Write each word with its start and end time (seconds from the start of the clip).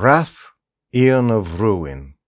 Wrath, 0.00 0.32
Eon 0.88 1.30
of 1.30 1.58
Ruin 1.58 2.18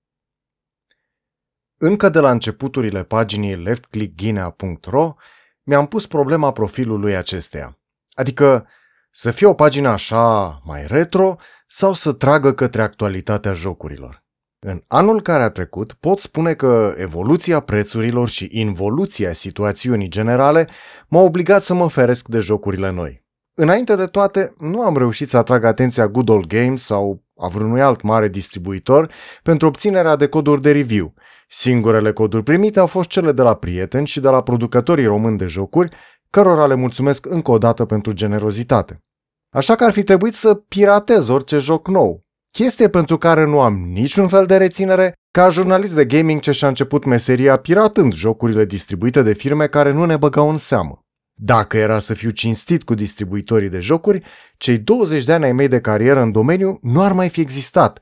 Încă 1.79 2.09
de 2.09 2.19
la 2.19 2.31
începuturile 2.31 3.03
paginii 3.05 3.57
leftclickghinea.ro 3.57 5.15
mi-am 5.63 5.87
pus 5.87 6.07
problema 6.07 6.53
profilului 6.53 7.17
acesteia. 7.17 7.79
Adică 8.13 8.67
să 9.11 9.31
fie 9.31 9.47
o 9.47 9.55
pagină 9.55 9.89
așa 9.89 10.61
mai 10.65 10.87
retro 10.87 11.37
sau 11.67 11.93
să 11.93 12.13
tragă 12.13 12.55
către 12.55 12.83
actualitatea 12.83 13.53
jocurilor. 13.53 14.25
În 14.59 14.83
anul 14.87 15.23
care 15.23 15.43
a 15.43 15.51
trecut, 15.51 15.93
pot 15.93 16.19
spune 16.19 16.55
că 16.55 16.95
evoluția 16.97 17.61
prețurilor 17.61 18.29
și 18.29 18.49
involuția 18.51 19.33
situațiunii 19.33 20.09
generale 20.09 20.69
m-au 21.09 21.25
obligat 21.25 21.63
să 21.63 21.75
mă 21.75 21.89
feresc 21.89 22.29
de 22.29 22.39
jocurile 22.39 22.91
noi. 22.91 23.25
Înainte 23.55 23.95
de 23.97 24.07
toate, 24.07 24.55
nu 24.59 24.83
am 24.83 24.97
reușit 24.97 25.29
să 25.29 25.37
atrag 25.37 25.65
atenția 25.65 26.09
Good 26.09 26.29
Old 26.29 26.47
Games 26.47 26.83
sau 26.83 27.24
a 27.37 27.49
vreunui 27.49 27.81
alt 27.81 28.03
mare 28.03 28.29
distribuitor 28.29 29.13
pentru 29.43 29.67
obținerea 29.67 30.17
de 30.17 30.27
coduri 30.27 30.63
de 30.63 30.73
review. 30.73 31.15
Singurele 31.49 32.13
coduri 32.13 32.43
primite 32.43 32.79
au 32.79 32.87
fost 32.87 33.09
cele 33.09 33.33
de 33.33 33.43
la 33.43 33.55
prieteni 33.55 34.07
și 34.07 34.21
de 34.21 34.29
la 34.29 34.43
producătorii 34.43 35.05
români 35.05 35.39
de 35.39 35.47
jocuri, 35.47 35.97
cărora 36.31 36.67
le 36.67 36.75
mulțumesc 36.75 37.27
încă 37.27 37.51
o 37.51 37.59
dată 37.59 37.85
pentru 37.85 38.13
generozitate. 38.13 39.03
Așa 39.51 39.75
că 39.75 39.85
ar 39.85 39.93
fi 39.93 40.03
trebuit 40.03 40.35
să 40.35 40.55
piratez 40.55 41.29
orice 41.29 41.59
joc 41.59 41.89
nou, 41.89 42.25
chestie 42.51 42.89
pentru 42.89 43.19
care 43.19 43.45
nu 43.45 43.61
am 43.61 43.75
niciun 43.75 44.29
fel 44.29 44.47
de 44.47 44.57
reținere, 44.57 45.13
ca 45.31 45.49
jurnalist 45.49 45.95
de 45.95 46.05
gaming 46.05 46.41
ce 46.41 46.51
și-a 46.51 46.69
început 46.69 47.05
meseria 47.05 47.57
piratând 47.57 48.13
jocurile 48.13 48.65
distribuite 48.65 49.23
de 49.23 49.33
firme 49.33 49.67
care 49.67 49.93
nu 49.93 50.05
ne 50.05 50.17
băgau 50.17 50.51
în 50.51 50.57
seamă. 50.57 51.04
Dacă 51.37 51.77
era 51.77 51.99
să 51.99 52.15
fiu 52.15 52.31
cinstit 52.31 52.85
cu 52.85 52.95
distribuitorii 52.95 53.69
de 53.69 53.81
jocuri, 53.81 54.25
cei 54.57 54.79
20 54.79 55.25
de 55.25 55.33
ani 55.33 55.45
ai 55.45 55.53
mei 55.53 55.69
de 55.69 55.81
carieră 55.81 56.21
în 56.21 56.33
domeniu 56.33 56.79
nu 56.83 57.03
ar 57.03 57.13
mai 57.13 57.29
fi 57.29 57.41
existat 57.41 58.01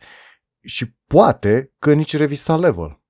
și 0.60 0.96
poate 1.06 1.73
că 1.78 1.92
nici 1.92 2.16
revista 2.16 2.56
Level. 2.56 3.01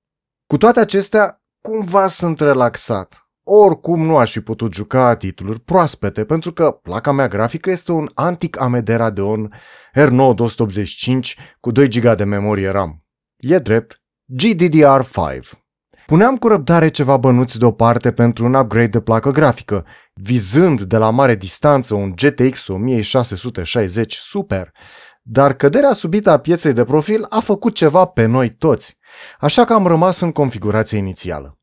Cu 0.45 0.57
toate 0.57 0.79
acestea, 0.79 1.43
cumva 1.61 2.07
sunt 2.07 2.39
relaxat. 2.39 3.27
Oricum 3.45 4.05
nu 4.05 4.17
aș 4.17 4.31
fi 4.31 4.39
putut 4.39 4.73
juca 4.73 5.15
titluri 5.15 5.59
proaspete, 5.59 6.25
pentru 6.25 6.53
că 6.53 6.71
placa 6.71 7.11
mea 7.11 7.27
grafică 7.27 7.69
este 7.69 7.91
un 7.91 8.09
antic 8.13 8.59
AMD 8.61 8.87
Radeon 8.87 9.53
R9 9.99 10.35
285 10.35 11.37
cu 11.59 11.71
2 11.71 11.87
GB 11.87 12.15
de 12.15 12.23
memorie 12.23 12.69
RAM. 12.69 13.03
E 13.37 13.59
drept, 13.59 14.01
GDDR5. 14.41 15.61
Puneam 16.05 16.37
cu 16.37 16.47
răbdare 16.47 16.87
ceva 16.87 17.17
bănuți 17.17 17.59
deoparte 17.59 18.11
pentru 18.11 18.45
un 18.45 18.53
upgrade 18.53 18.87
de 18.87 19.01
placă 19.01 19.31
grafică, 19.31 19.85
vizând 20.21 20.81
de 20.81 20.97
la 20.97 21.09
mare 21.09 21.35
distanță 21.35 21.95
un 21.95 22.11
GTX 22.15 22.67
1660 22.67 24.15
Super, 24.15 24.71
dar 25.21 25.53
căderea 25.53 25.93
subită 25.93 26.29
a 26.29 26.37
pieței 26.37 26.73
de 26.73 26.83
profil 26.83 27.25
a 27.29 27.39
făcut 27.39 27.75
ceva 27.75 28.05
pe 28.05 28.25
noi 28.25 28.49
toți, 28.55 28.97
așa 29.39 29.65
că 29.65 29.73
am 29.73 29.87
rămas 29.87 30.19
în 30.19 30.31
configurația 30.31 30.97
inițială. 30.97 31.57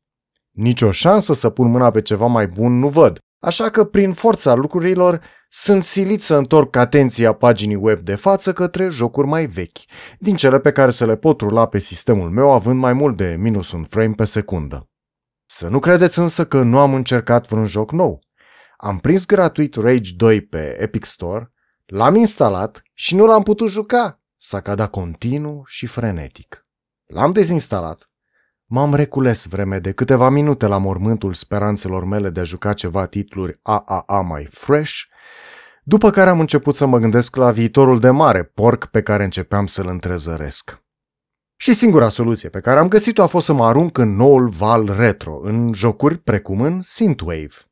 Nici 0.51 0.81
o 0.81 0.91
șansă 0.91 1.33
să 1.33 1.49
pun 1.49 1.69
mâna 1.69 1.91
pe 1.91 2.01
ceva 2.01 2.25
mai 2.25 2.45
bun 2.45 2.79
nu 2.79 2.87
văd, 2.87 3.19
așa 3.39 3.69
că 3.69 3.83
prin 3.83 4.13
forța 4.13 4.53
lucrurilor 4.53 5.21
sunt 5.49 5.83
silit 5.83 6.21
să 6.21 6.35
întorc 6.35 6.75
atenția 6.75 7.33
paginii 7.33 7.75
web 7.75 7.99
de 7.99 8.15
față 8.15 8.53
către 8.53 8.89
jocuri 8.89 9.27
mai 9.27 9.45
vechi, 9.45 9.77
din 10.19 10.35
cele 10.35 10.59
pe 10.59 10.71
care 10.71 10.91
să 10.91 11.05
le 11.05 11.15
pot 11.15 11.41
rula 11.41 11.65
pe 11.65 11.79
sistemul 11.79 12.29
meu 12.29 12.51
având 12.51 12.79
mai 12.79 12.93
mult 12.93 13.17
de 13.17 13.35
minus 13.39 13.71
un 13.71 13.83
frame 13.83 14.13
pe 14.13 14.25
secundă. 14.25 14.85
Să 15.45 15.67
nu 15.67 15.79
credeți 15.79 16.19
însă 16.19 16.45
că 16.45 16.61
nu 16.61 16.77
am 16.77 16.93
încercat 16.93 17.47
vreun 17.47 17.65
joc 17.65 17.91
nou. 17.91 18.19
Am 18.83 18.99
prins 18.99 19.25
gratuit 19.25 19.75
Rage 19.75 20.13
2 20.15 20.41
pe 20.41 20.77
Epic 20.79 21.03
Store, 21.03 21.51
l-am 21.85 22.15
instalat 22.15 22.81
și 22.93 23.15
nu 23.15 23.25
l-am 23.25 23.43
putut 23.43 23.69
juca. 23.69 24.21
S-a 24.37 24.61
cadat 24.61 24.89
continuu 24.89 25.63
și 25.65 25.85
frenetic. 25.85 26.65
L-am 27.05 27.31
dezinstalat, 27.31 28.11
M-am 28.73 28.93
recules 28.93 29.45
vreme 29.45 29.79
de 29.79 29.91
câteva 29.91 30.29
minute 30.29 30.65
la 30.65 30.77
mormântul 30.77 31.33
speranțelor 31.33 32.03
mele 32.05 32.29
de 32.29 32.39
a 32.39 32.43
juca 32.43 32.73
ceva 32.73 33.05
titluri 33.05 33.59
AAA 33.61 34.21
mai 34.21 34.47
fresh, 34.51 34.93
după 35.83 36.09
care 36.09 36.29
am 36.29 36.39
început 36.39 36.75
să 36.75 36.85
mă 36.85 36.97
gândesc 36.97 37.35
la 37.35 37.51
viitorul 37.51 37.99
de 37.99 38.09
mare 38.09 38.43
porc 38.43 38.85
pe 38.85 39.01
care 39.01 39.23
începeam 39.23 39.65
să-l 39.65 39.87
întrezăresc. 39.87 40.83
Și 41.55 41.73
singura 41.73 42.09
soluție 42.09 42.49
pe 42.49 42.59
care 42.59 42.79
am 42.79 42.87
găsit-o 42.87 43.21
a 43.21 43.27
fost 43.27 43.45
să 43.45 43.53
mă 43.53 43.65
arunc 43.65 43.97
în 43.97 44.15
noul 44.15 44.49
val 44.49 44.95
retro, 44.97 45.39
în 45.43 45.73
jocuri 45.73 46.17
precum 46.17 46.61
în 46.61 46.81
Synthwave. 46.81 47.70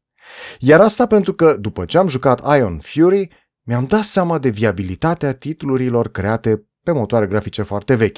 Iar 0.59 0.79
asta 0.81 1.07
pentru 1.07 1.33
că, 1.33 1.55
după 1.55 1.85
ce 1.85 1.97
am 1.97 2.07
jucat 2.07 2.57
Ion 2.57 2.79
Fury, 2.79 3.29
mi-am 3.61 3.85
dat 3.85 4.03
seama 4.03 4.37
de 4.37 4.49
viabilitatea 4.49 5.33
titlurilor 5.33 6.11
create 6.11 6.63
pe 6.83 6.91
motoare 6.91 7.27
grafice 7.27 7.61
foarte 7.61 7.95
vechi, 7.95 8.17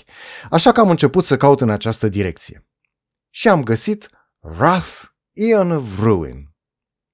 așa 0.50 0.72
că 0.72 0.80
am 0.80 0.90
început 0.90 1.26
să 1.26 1.38
caut 1.38 1.62
în 1.62 1.70
această 1.70 2.08
direcție 2.08 2.66
și 3.30 3.48
am 3.50 3.64
găsit 3.64 4.10
Wrath, 4.40 5.04
Eon 5.34 5.72
of 5.72 6.00
Ruin. 6.00 6.50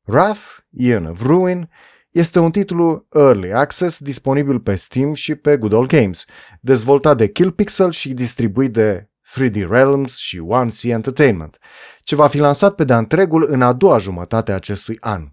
Wrath, 0.07 0.57
Eon 0.69 1.05
of 1.05 1.21
Ruin 1.21 1.69
este 2.09 2.39
un 2.39 2.51
titlu 2.51 3.07
Early 3.13 3.53
Access 3.53 3.99
disponibil 3.99 4.59
pe 4.59 4.75
Steam 4.75 5.13
și 5.13 5.35
pe 5.35 5.57
Good 5.57 5.71
Old 5.71 5.87
Games, 5.89 6.25
dezvoltat 6.61 7.17
de 7.17 7.31
Killpixel 7.31 7.91
și 7.91 8.13
distribuit 8.13 8.73
de 8.73 9.09
3D 9.35 9.67
Realms 9.69 10.15
și 10.15 10.41
1C 10.53 10.81
Entertainment, 10.81 11.57
ce 12.01 12.15
va 12.15 12.27
fi 12.27 12.37
lansat 12.37 12.75
pe 12.75 12.83
de-a 12.83 12.97
întregul 12.97 13.45
în 13.49 13.61
a 13.61 13.73
doua 13.73 13.97
jumătate 13.97 14.51
a 14.51 14.55
acestui 14.55 14.97
an. 14.99 15.27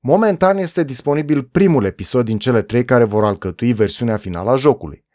Momentan 0.00 0.56
este 0.56 0.82
disponibil 0.82 1.42
primul 1.42 1.84
episod 1.84 2.24
din 2.24 2.38
cele 2.38 2.62
trei 2.62 2.84
care 2.84 3.04
vor 3.04 3.24
alcătui 3.24 3.72
versiunea 3.72 4.16
finală 4.16 4.50
a 4.50 4.56
jocului. 4.56 5.06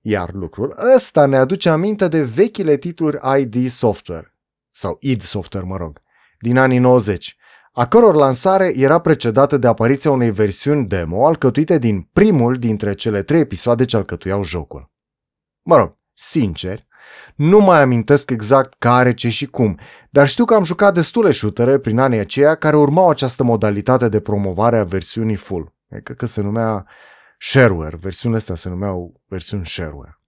Iar 0.00 0.32
lucrul 0.32 0.74
ăsta 0.94 1.26
ne 1.26 1.36
aduce 1.36 1.68
aminte 1.68 2.08
de 2.08 2.22
vechile 2.22 2.76
titluri 2.76 3.40
ID 3.40 3.70
Software, 3.70 4.38
sau 4.70 4.96
id 5.00 5.22
Software, 5.22 5.66
mă 5.66 5.76
rog, 5.76 6.02
din 6.40 6.58
anii 6.58 6.78
90, 6.78 7.36
a 7.72 7.86
căror 7.86 8.14
lansare 8.14 8.72
era 8.76 8.98
precedată 8.98 9.56
de 9.56 9.66
apariția 9.66 10.10
unei 10.10 10.30
versiuni 10.30 10.86
demo 10.86 11.26
alcătuite 11.26 11.78
din 11.78 12.00
primul 12.12 12.56
dintre 12.56 12.94
cele 12.94 13.22
trei 13.22 13.40
episoade 13.40 13.84
ce 13.84 13.96
alcătuiau 13.96 14.42
jocul. 14.42 14.90
Mă 15.62 15.76
rog, 15.76 15.98
sincer, 16.14 16.86
nu 17.34 17.58
mai 17.58 17.82
amintesc 17.82 18.30
exact 18.30 18.74
care, 18.78 19.14
ce 19.14 19.28
și 19.28 19.46
cum, 19.46 19.78
dar 20.10 20.28
știu 20.28 20.44
că 20.44 20.54
am 20.54 20.64
jucat 20.64 20.94
destule 20.94 21.30
shootere 21.30 21.78
prin 21.78 21.98
anii 21.98 22.18
aceia 22.18 22.54
care 22.54 22.76
urmau 22.76 23.10
această 23.10 23.44
modalitate 23.44 24.08
de 24.08 24.20
promovare 24.20 24.78
a 24.78 24.84
versiunii 24.84 25.36
full. 25.36 25.74
Cred 26.02 26.16
că 26.16 26.26
se 26.26 26.40
numea 26.40 26.86
shareware. 27.38 27.96
Versiunile 28.00 28.38
astea 28.38 28.54
se 28.54 28.68
numeau 28.68 29.22
versiuni 29.26 29.66
shareware. 29.66 30.20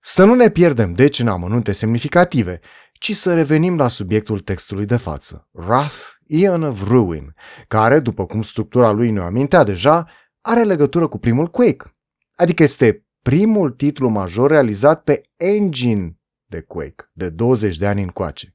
Să 0.00 0.24
nu 0.24 0.34
ne 0.34 0.48
pierdem 0.48 0.92
deci 0.92 1.18
în 1.18 1.28
amănunte 1.28 1.72
semnificative, 1.72 2.60
ci 2.92 3.16
să 3.16 3.34
revenim 3.34 3.76
la 3.76 3.88
subiectul 3.88 4.38
textului 4.38 4.86
de 4.86 4.96
față, 4.96 5.48
Wrath, 5.50 6.14
Eon 6.26 6.62
of 6.62 6.88
Ruin, 6.88 7.34
care, 7.68 8.00
după 8.00 8.26
cum 8.26 8.42
structura 8.42 8.90
lui 8.90 9.10
ne 9.10 9.20
amintea 9.20 9.62
deja, 9.62 10.08
are 10.40 10.62
legătură 10.62 11.08
cu 11.08 11.18
primul 11.18 11.46
Quake. 11.46 11.96
Adică 12.34 12.62
este 12.62 13.05
primul 13.26 13.70
titlu 13.70 14.08
major 14.08 14.50
realizat 14.50 15.02
pe 15.02 15.22
engine 15.36 16.18
de 16.44 16.60
Quake, 16.60 17.10
de 17.12 17.28
20 17.28 17.76
de 17.76 17.86
ani 17.86 18.02
încoace. 18.02 18.54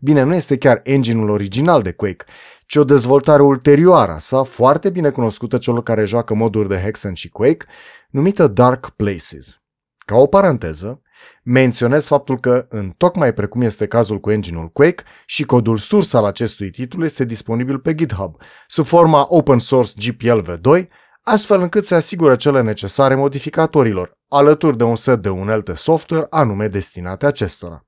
Bine, 0.00 0.22
nu 0.22 0.34
este 0.34 0.58
chiar 0.58 0.80
engine-ul 0.84 1.30
original 1.30 1.82
de 1.82 1.92
Quake, 1.92 2.24
ci 2.66 2.76
o 2.76 2.84
dezvoltare 2.84 3.42
ulterioară 3.42 4.16
sa, 4.18 4.42
foarte 4.42 4.90
bine 4.90 5.10
cunoscută 5.10 5.58
celor 5.58 5.82
care 5.82 6.04
joacă 6.04 6.34
moduri 6.34 6.68
de 6.68 6.76
Hexen 6.76 7.14
și 7.14 7.28
Quake, 7.28 7.66
numită 8.10 8.46
Dark 8.46 8.90
Places. 8.90 9.62
Ca 9.98 10.16
o 10.16 10.26
paranteză, 10.26 11.02
menționez 11.42 12.06
faptul 12.06 12.40
că, 12.40 12.66
în 12.68 12.90
tocmai 12.96 13.34
precum 13.34 13.60
este 13.60 13.86
cazul 13.86 14.20
cu 14.20 14.30
engine-ul 14.30 14.68
Quake, 14.68 15.02
și 15.26 15.44
codul 15.44 15.76
surs 15.76 16.12
al 16.12 16.24
acestui 16.24 16.70
titlu 16.70 17.04
este 17.04 17.24
disponibil 17.24 17.78
pe 17.78 17.94
GitHub, 17.94 18.34
sub 18.66 18.84
forma 18.84 19.26
open 19.28 19.58
source 19.58 19.92
GPL 19.96 20.38
v2, 20.38 20.88
astfel 21.22 21.60
încât 21.60 21.84
se 21.84 21.94
asigură 21.94 22.36
cele 22.36 22.62
necesare 22.62 23.14
modificatorilor, 23.14 24.12
alături 24.28 24.76
de 24.76 24.84
un 24.84 24.96
set 24.96 25.22
de 25.22 25.28
unelte 25.28 25.74
software 25.74 26.26
anume 26.30 26.68
destinate 26.68 27.26
acestora 27.26 27.84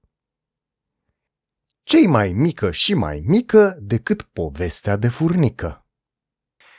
cei 1.84 2.06
mai 2.06 2.32
mică 2.32 2.70
și 2.70 2.94
mai 2.94 3.22
mică 3.26 3.76
decât 3.80 4.22
povestea 4.22 4.96
de 4.96 5.08
furnică. 5.08 5.86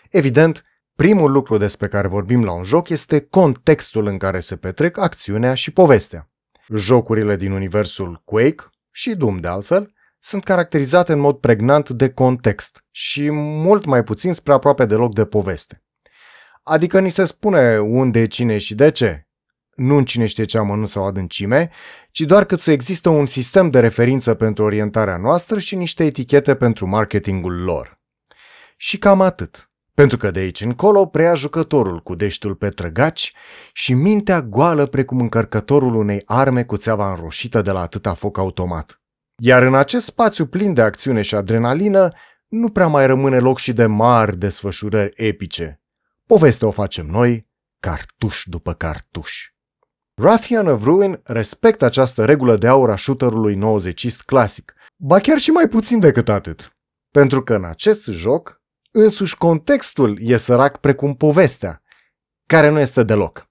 Evident, 0.10 0.64
primul 0.96 1.32
lucru 1.32 1.58
despre 1.58 1.88
care 1.88 2.08
vorbim 2.08 2.44
la 2.44 2.52
un 2.52 2.64
joc 2.64 2.90
este 2.90 3.22
contextul 3.22 4.06
în 4.06 4.18
care 4.18 4.40
se 4.40 4.58
petrec 4.58 4.98
acțiunea 4.98 5.54
și 5.54 5.72
povestea. 5.72 6.32
Jocurile 6.76 7.36
din 7.36 7.52
universul 7.52 8.22
Quake 8.26 8.64
și 8.92 9.16
Doom 9.16 9.40
de 9.40 9.48
altfel 9.48 9.94
sunt 10.20 10.44
caracterizate 10.44 11.12
în 11.14 11.20
mod 11.20 11.38
pregnant 11.38 11.90
de 11.90 12.10
context 12.10 12.86
și 12.92 13.30
mult 13.32 13.86
mai 13.86 14.04
puțin 14.04 14.34
spre 14.34 14.54
aproape 14.54 14.86
deloc 14.86 15.14
de 15.14 15.26
poveste. 15.26 15.84
Adică 16.64 17.00
ni 17.00 17.10
se 17.10 17.24
spune 17.24 17.80
unde, 17.80 18.28
cine 18.28 18.58
și 18.58 18.76
de 18.76 18.92
ce, 18.92 19.28
nu 19.76 19.98
în 19.98 20.06
cine 20.06 20.26
știe 20.26 20.46
ce 20.46 20.58
amănunt 20.58 20.90
sau 20.90 21.06
adâncime, 21.06 21.70
ci 22.12 22.22
doar 22.22 22.46
cât 22.46 22.60
să 22.60 22.72
există 22.72 23.10
un 23.10 23.26
sistem 23.26 23.70
de 23.70 23.80
referință 23.80 24.34
pentru 24.34 24.64
orientarea 24.64 25.18
noastră 25.18 25.60
și 25.60 25.76
niște 25.76 26.06
etichete 26.06 26.56
pentru 26.56 26.88
marketingul 26.88 27.64
lor. 27.64 28.02
Și 28.78 28.98
cam 28.98 29.22
atât. 29.22 29.68
Pentru 29.94 30.18
că 30.18 30.32
de 30.32 30.40
aici 30.40 30.62
încolo 30.62 31.06
preia 31.06 31.34
jucătorul 31.34 32.00
cu 32.00 32.16
deștul 32.16 32.56
pe 32.56 32.70
trăgaci 32.70 33.34
și 33.74 33.94
mintea 33.94 34.42
goală 34.42 34.86
precum 34.86 35.20
încărcătorul 35.20 35.96
unei 35.96 36.22
arme 36.26 36.64
cu 36.64 36.78
țeava 36.78 37.10
înroșită 37.10 37.62
de 37.62 37.72
la 37.72 37.80
atâta 37.82 38.14
foc 38.14 38.38
automat. 38.38 39.02
Iar 39.42 39.64
în 39.64 39.76
acest 39.76 40.06
spațiu 40.06 40.46
plin 40.46 40.74
de 40.74 40.82
acțiune 40.82 41.22
și 41.22 41.36
adrenalină, 41.36 42.12
nu 42.48 42.70
prea 42.70 42.88
mai 42.88 43.06
rămâne 43.06 43.40
loc 43.40 43.60
și 43.60 43.74
de 43.74 43.86
mari 43.86 44.38
desfășurări 44.38 45.14
epice. 45.16 45.83
Povestea 46.34 46.68
o 46.68 46.72
facem 46.72 47.06
noi, 47.06 47.50
cartuș 47.80 48.44
după 48.46 48.74
cartuș. 48.74 49.48
Rathian 50.14 50.68
of 50.68 50.84
Ruin 50.84 51.22
respectă 51.24 51.86
această 51.86 52.26
regulă 52.26 52.58
de 52.58 52.68
aur 52.68 52.90
a 52.90 52.96
shooterului 52.96 53.56
90 53.56 54.16
clasic, 54.22 54.74
ba 54.96 55.20
chiar 55.20 55.38
și 55.38 55.50
mai 55.50 55.68
puțin 55.68 56.00
decât 56.00 56.30
atât. 56.30 56.78
Pentru 57.12 57.44
că 57.44 57.54
în 57.54 57.64
acest 57.64 58.06
joc, 58.06 58.62
însuși 58.92 59.38
contextul 59.38 60.18
e 60.22 60.38
sărac 60.38 60.78
precum 60.78 61.16
povestea, 61.16 61.82
care 62.46 62.70
nu 62.70 62.80
este 62.80 63.04
deloc. 63.04 63.50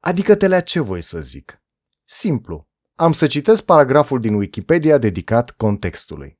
Adică 0.00 0.34
te 0.34 0.60
ce 0.60 0.80
voi 0.80 1.02
să 1.02 1.20
zic? 1.20 1.62
Simplu. 2.04 2.68
Am 2.94 3.12
să 3.12 3.26
citesc 3.26 3.64
paragraful 3.64 4.20
din 4.20 4.34
Wikipedia 4.34 4.98
dedicat 4.98 5.50
contextului. 5.50 6.38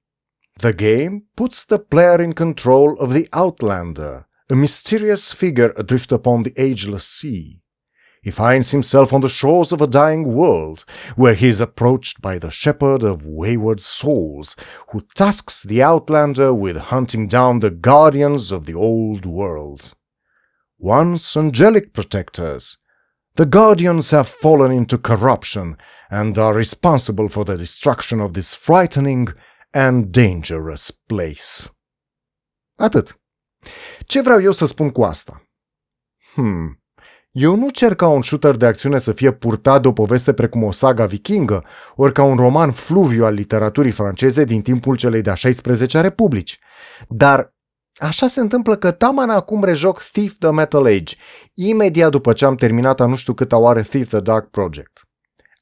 The 0.52 0.72
game 0.72 1.24
puts 1.34 1.64
the 1.64 1.78
player 1.78 2.20
in 2.20 2.32
control 2.32 2.94
of 2.96 3.12
the 3.12 3.26
Outlander, 3.38 4.28
a 4.50 4.54
mysterious 4.54 5.32
figure 5.32 5.72
adrift 5.76 6.12
upon 6.12 6.42
the 6.42 6.52
ageless 6.56 7.06
sea. 7.06 7.60
He 8.22 8.30
finds 8.30 8.70
himself 8.70 9.12
on 9.12 9.20
the 9.20 9.28
shores 9.28 9.70
of 9.70 9.82
a 9.82 9.86
dying 9.86 10.34
world, 10.34 10.86
where 11.14 11.34
he 11.34 11.48
is 11.48 11.60
approached 11.60 12.22
by 12.22 12.38
the 12.38 12.50
shepherd 12.50 13.04
of 13.04 13.26
wayward 13.26 13.82
souls, 13.82 14.56
who 14.92 15.02
tasks 15.14 15.62
the 15.62 15.82
outlander 15.82 16.54
with 16.54 16.76
hunting 16.76 17.28
down 17.28 17.60
the 17.60 17.70
guardians 17.70 18.50
of 18.50 18.64
the 18.64 18.72
old 18.72 19.26
world. 19.26 19.94
Once 20.78 21.36
angelic 21.36 21.92
protectors, 21.92 22.78
the 23.36 23.44
guardians 23.44 24.10
have 24.10 24.28
fallen 24.28 24.70
into 24.70 24.96
corruption 24.96 25.76
and 26.10 26.38
are 26.38 26.54
responsible 26.54 27.28
for 27.28 27.44
the 27.44 27.56
destruction 27.56 28.20
of 28.20 28.32
this 28.32 28.54
frightening 28.54 29.28
and 29.74 30.12
dangerous 30.12 30.90
place. 30.90 31.68
Atât. 32.80 33.12
Ce 33.98 34.22
vreau 34.22 34.42
eu 34.42 34.52
să 34.52 34.66
spun 34.66 34.90
cu 34.90 35.02
asta? 35.02 35.42
Hmm. 36.34 36.78
Eu 37.30 37.56
nu 37.56 37.70
cer 37.70 37.94
ca 37.94 38.08
un 38.08 38.22
shooter 38.22 38.56
de 38.56 38.66
acțiune 38.66 38.98
să 38.98 39.12
fie 39.12 39.32
purtat 39.32 39.82
de 39.82 39.88
o 39.88 39.92
poveste 39.92 40.32
precum 40.32 40.62
o 40.62 40.72
saga 40.72 41.06
vikingă, 41.06 41.64
ori 41.94 42.12
ca 42.12 42.22
un 42.22 42.36
roman 42.36 42.72
fluviu 42.72 43.24
al 43.24 43.34
literaturii 43.34 43.90
franceze 43.90 44.44
din 44.44 44.62
timpul 44.62 44.96
celei 44.96 45.22
de-a 45.22 45.34
16-a 45.34 46.00
republici. 46.00 46.58
Dar 47.08 47.54
așa 47.96 48.26
se 48.26 48.40
întâmplă 48.40 48.76
că 48.76 48.90
taman 48.90 49.30
acum 49.30 49.64
rejoc 49.64 50.02
Thief 50.02 50.32
the 50.38 50.50
Metal 50.50 50.84
Age, 50.84 51.14
imediat 51.54 52.10
după 52.10 52.32
ce 52.32 52.44
am 52.44 52.54
terminat 52.54 53.00
a 53.00 53.06
nu 53.06 53.16
știu 53.16 53.34
câta 53.34 53.56
oară 53.56 53.82
Thief 53.82 54.08
the 54.08 54.20
Dark 54.20 54.50
Project. 54.50 55.02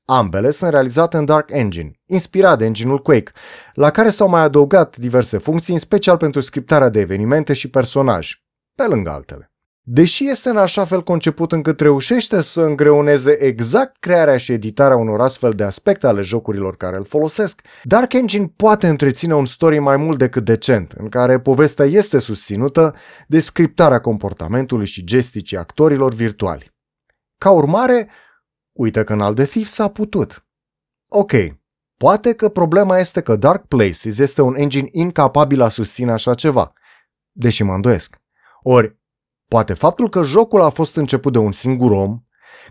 Ambele 0.05 0.51
sunt 0.51 0.71
realizate 0.71 1.17
în 1.17 1.25
Dark 1.25 1.51
Engine, 1.53 1.91
inspirat 2.07 2.59
de 2.59 2.65
engine-ul 2.65 2.99
Quake, 2.99 3.33
la 3.75 3.91
care 3.91 4.11
s-au 4.11 4.29
mai 4.29 4.43
adăugat 4.43 4.97
diverse 4.97 5.39
funcții, 5.39 5.73
în 5.73 5.79
special 5.79 6.17
pentru 6.17 6.41
scriptarea 6.41 6.89
de 6.89 7.01
evenimente 7.01 7.53
și 7.53 7.71
personaji, 7.71 8.45
pe 8.75 8.87
lângă 8.87 9.11
altele. 9.11 9.53
Deși 9.85 10.29
este 10.29 10.49
în 10.49 10.57
așa 10.57 10.85
fel 10.85 11.03
conceput 11.03 11.53
încât 11.53 11.81
reușește 11.81 12.41
să 12.41 12.63
îngreuneze 12.63 13.43
exact 13.45 13.97
crearea 13.97 14.37
și 14.37 14.53
editarea 14.53 14.97
unor 14.97 15.21
astfel 15.21 15.51
de 15.51 15.63
aspecte 15.63 16.07
ale 16.07 16.21
jocurilor 16.21 16.77
care 16.77 16.97
îl 16.97 17.05
folosesc, 17.05 17.61
Dark 17.83 18.13
Engine 18.13 18.53
poate 18.57 18.89
întreține 18.89 19.35
un 19.35 19.47
story 19.47 19.79
mai 19.79 19.97
mult 19.97 20.19
decât 20.19 20.45
decent, 20.45 20.93
în 20.93 21.09
care 21.09 21.41
povestea 21.41 21.85
este 21.85 22.19
susținută 22.19 22.95
de 23.27 23.41
scriptarea 23.41 24.01
comportamentului 24.01 24.87
și 24.87 25.05
gesticii 25.05 25.57
actorilor 25.57 26.15
virtuali. 26.15 26.73
Ca 27.39 27.51
urmare, 27.51 28.09
uite 28.73 29.05
că 29.05 29.13
în 29.13 29.21
alt 29.21 29.37
de 29.37 29.45
Thief 29.45 29.67
s-a 29.67 29.89
putut. 29.89 30.47
Ok, 31.09 31.33
poate 31.97 32.33
că 32.35 32.49
problema 32.49 32.99
este 32.99 33.21
că 33.21 33.37
Dark 33.37 33.67
Places 33.67 34.19
este 34.19 34.43
un 34.43 34.55
engine 34.55 34.89
incapabil 34.91 35.61
a 35.61 35.69
susține 35.69 36.13
așa 36.13 36.35
ceva, 36.35 36.73
deși 37.33 37.63
mă 37.63 37.75
îndoiesc. 37.75 38.17
Ori, 38.63 39.01
Poate 39.53 39.75
faptul 39.75 40.09
că 40.09 40.23
jocul 40.23 40.61
a 40.61 40.69
fost 40.69 40.97
început 40.97 41.33
de 41.33 41.39
un 41.39 41.53
singur 41.53 41.91
om, 41.91 42.19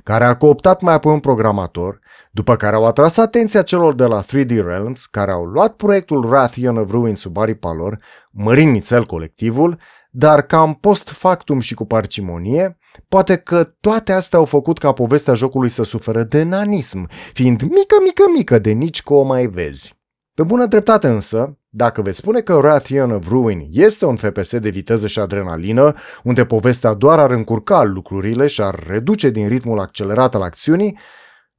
care 0.03 0.24
a 0.24 0.38
cooptat 0.38 0.81
mai 0.81 0.94
apoi 0.94 1.13
un 1.13 1.19
programator, 1.19 2.00
după 2.31 2.56
care 2.56 2.75
au 2.75 2.86
atras 2.86 3.18
atenția 3.18 3.62
celor 3.62 3.95
de 3.95 4.06
la 4.06 4.24
3D 4.24 4.50
Realms, 4.50 5.06
care 5.06 5.31
au 5.31 5.44
luat 5.44 5.75
proiectul 5.75 6.30
Rathian 6.30 6.77
of 6.77 6.89
Ruin 6.89 7.15
sub 7.15 7.38
aripa 7.38 7.74
lor, 7.74 7.98
mărind 8.31 8.71
nițel 8.71 9.06
colectivul, 9.06 9.80
dar 10.13 10.41
cam 10.41 10.73
post 10.73 11.09
factum 11.09 11.59
și 11.59 11.73
cu 11.73 11.85
parcimonie, 11.85 12.77
poate 13.07 13.37
că 13.37 13.63
toate 13.63 14.11
astea 14.11 14.39
au 14.39 14.45
făcut 14.45 14.77
ca 14.77 14.91
povestea 14.91 15.33
jocului 15.33 15.69
să 15.69 15.83
suferă 15.83 16.23
de 16.23 16.43
nanism, 16.43 17.09
fiind 17.33 17.61
mică, 17.61 17.95
mică, 18.03 18.23
mică 18.35 18.59
de 18.59 18.71
nici 18.71 19.03
că 19.03 19.13
o 19.13 19.21
mai 19.21 19.45
vezi. 19.45 19.99
Pe 20.33 20.43
bună 20.43 20.65
dreptate 20.65 21.07
însă, 21.07 21.57
dacă 21.69 22.01
veți 22.01 22.17
spune 22.17 22.41
că 22.41 22.59
Rathian 22.61 23.11
of 23.11 23.27
Ruin 23.27 23.67
este 23.71 24.05
un 24.05 24.15
FPS 24.15 24.57
de 24.59 24.69
viteză 24.69 25.07
și 25.07 25.19
adrenalină, 25.19 25.93
unde 26.23 26.45
povestea 26.45 26.93
doar 26.93 27.19
ar 27.19 27.31
încurca 27.31 27.83
lucrurile 27.83 28.47
și 28.47 28.61
ar 28.61 28.83
reduce 28.87 29.29
din 29.29 29.47
ritmul 29.47 29.79
accelerat 29.79 30.35
al 30.35 30.41
acțiunii, 30.41 30.99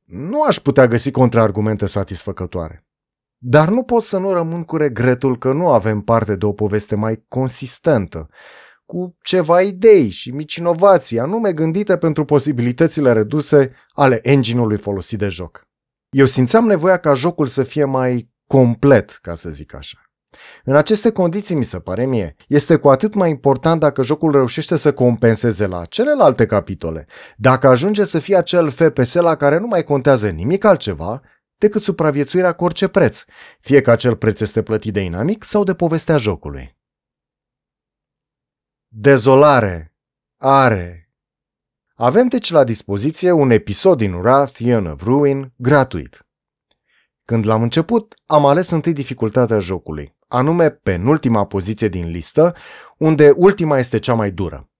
nu 0.04 0.42
aș 0.42 0.58
putea 0.58 0.86
găsi 0.86 1.10
contraargumente 1.10 1.86
satisfăcătoare. 1.86 2.86
Dar 3.44 3.68
nu 3.68 3.82
pot 3.82 4.02
să 4.02 4.18
nu 4.18 4.32
rămân 4.32 4.62
cu 4.62 4.76
regretul 4.76 5.38
că 5.38 5.52
nu 5.52 5.70
avem 5.70 6.00
parte 6.00 6.36
de 6.36 6.44
o 6.44 6.52
poveste 6.52 6.94
mai 6.94 7.24
consistentă, 7.28 8.28
cu 8.86 9.16
ceva 9.22 9.60
idei 9.60 10.08
și 10.08 10.30
mici 10.30 10.56
inovații, 10.56 11.18
anume 11.18 11.52
gândite 11.52 11.96
pentru 11.96 12.24
posibilitățile 12.24 13.12
reduse 13.12 13.72
ale 13.92 14.18
engine-ului 14.22 14.76
folosit 14.76 15.18
de 15.18 15.28
joc. 15.28 15.66
Eu 16.10 16.26
simțeam 16.26 16.66
nevoia 16.66 16.96
ca 16.96 17.14
jocul 17.14 17.46
să 17.46 17.62
fie 17.62 17.84
mai 17.84 18.30
complet, 18.46 19.10
ca 19.10 19.34
să 19.34 19.50
zic 19.50 19.74
așa. 19.74 19.98
În 20.64 20.74
aceste 20.74 21.10
condiții, 21.10 21.54
mi 21.54 21.64
se 21.64 21.78
pare 21.78 22.06
mie, 22.06 22.36
este 22.48 22.76
cu 22.76 22.88
atât 22.88 23.14
mai 23.14 23.30
important 23.30 23.80
dacă 23.80 24.02
jocul 24.02 24.32
reușește 24.32 24.76
să 24.76 24.92
compenseze 24.92 25.66
la 25.66 25.84
celelalte 25.84 26.46
capitole, 26.46 27.06
dacă 27.36 27.66
ajunge 27.66 28.04
să 28.04 28.18
fie 28.18 28.36
acel 28.36 28.68
FPS 28.68 29.14
la 29.14 29.36
care 29.36 29.58
nu 29.58 29.66
mai 29.66 29.84
contează 29.84 30.28
nimic 30.28 30.64
altceva 30.64 31.22
decât 31.62 31.82
supraviețuirea 31.82 32.52
cu 32.52 32.64
orice 32.64 32.88
preț, 32.88 33.24
fie 33.60 33.80
că 33.80 33.90
acel 33.90 34.16
preț 34.16 34.40
este 34.40 34.62
plătit 34.62 34.92
de 34.92 35.00
inamic 35.00 35.44
sau 35.44 35.64
de 35.64 35.74
povestea 35.74 36.16
jocului. 36.16 36.76
Dezolare 38.88 39.96
are. 40.36 41.12
Avem 41.94 42.28
deci 42.28 42.50
la 42.50 42.64
dispoziție 42.64 43.30
un 43.30 43.50
episod 43.50 43.98
din 43.98 44.12
Wrath, 44.12 44.58
Ion 44.58 44.86
of 44.86 45.02
Ruin, 45.02 45.52
gratuit. 45.56 46.26
Când 47.24 47.46
l-am 47.46 47.62
început, 47.62 48.14
am 48.26 48.46
ales 48.46 48.70
întâi 48.70 48.92
dificultatea 48.92 49.58
jocului, 49.58 50.16
anume 50.28 50.70
penultima 50.70 51.46
poziție 51.46 51.88
din 51.88 52.10
listă, 52.10 52.56
unde 52.98 53.32
ultima 53.36 53.78
este 53.78 53.98
cea 53.98 54.14
mai 54.14 54.30
dură. 54.30 54.71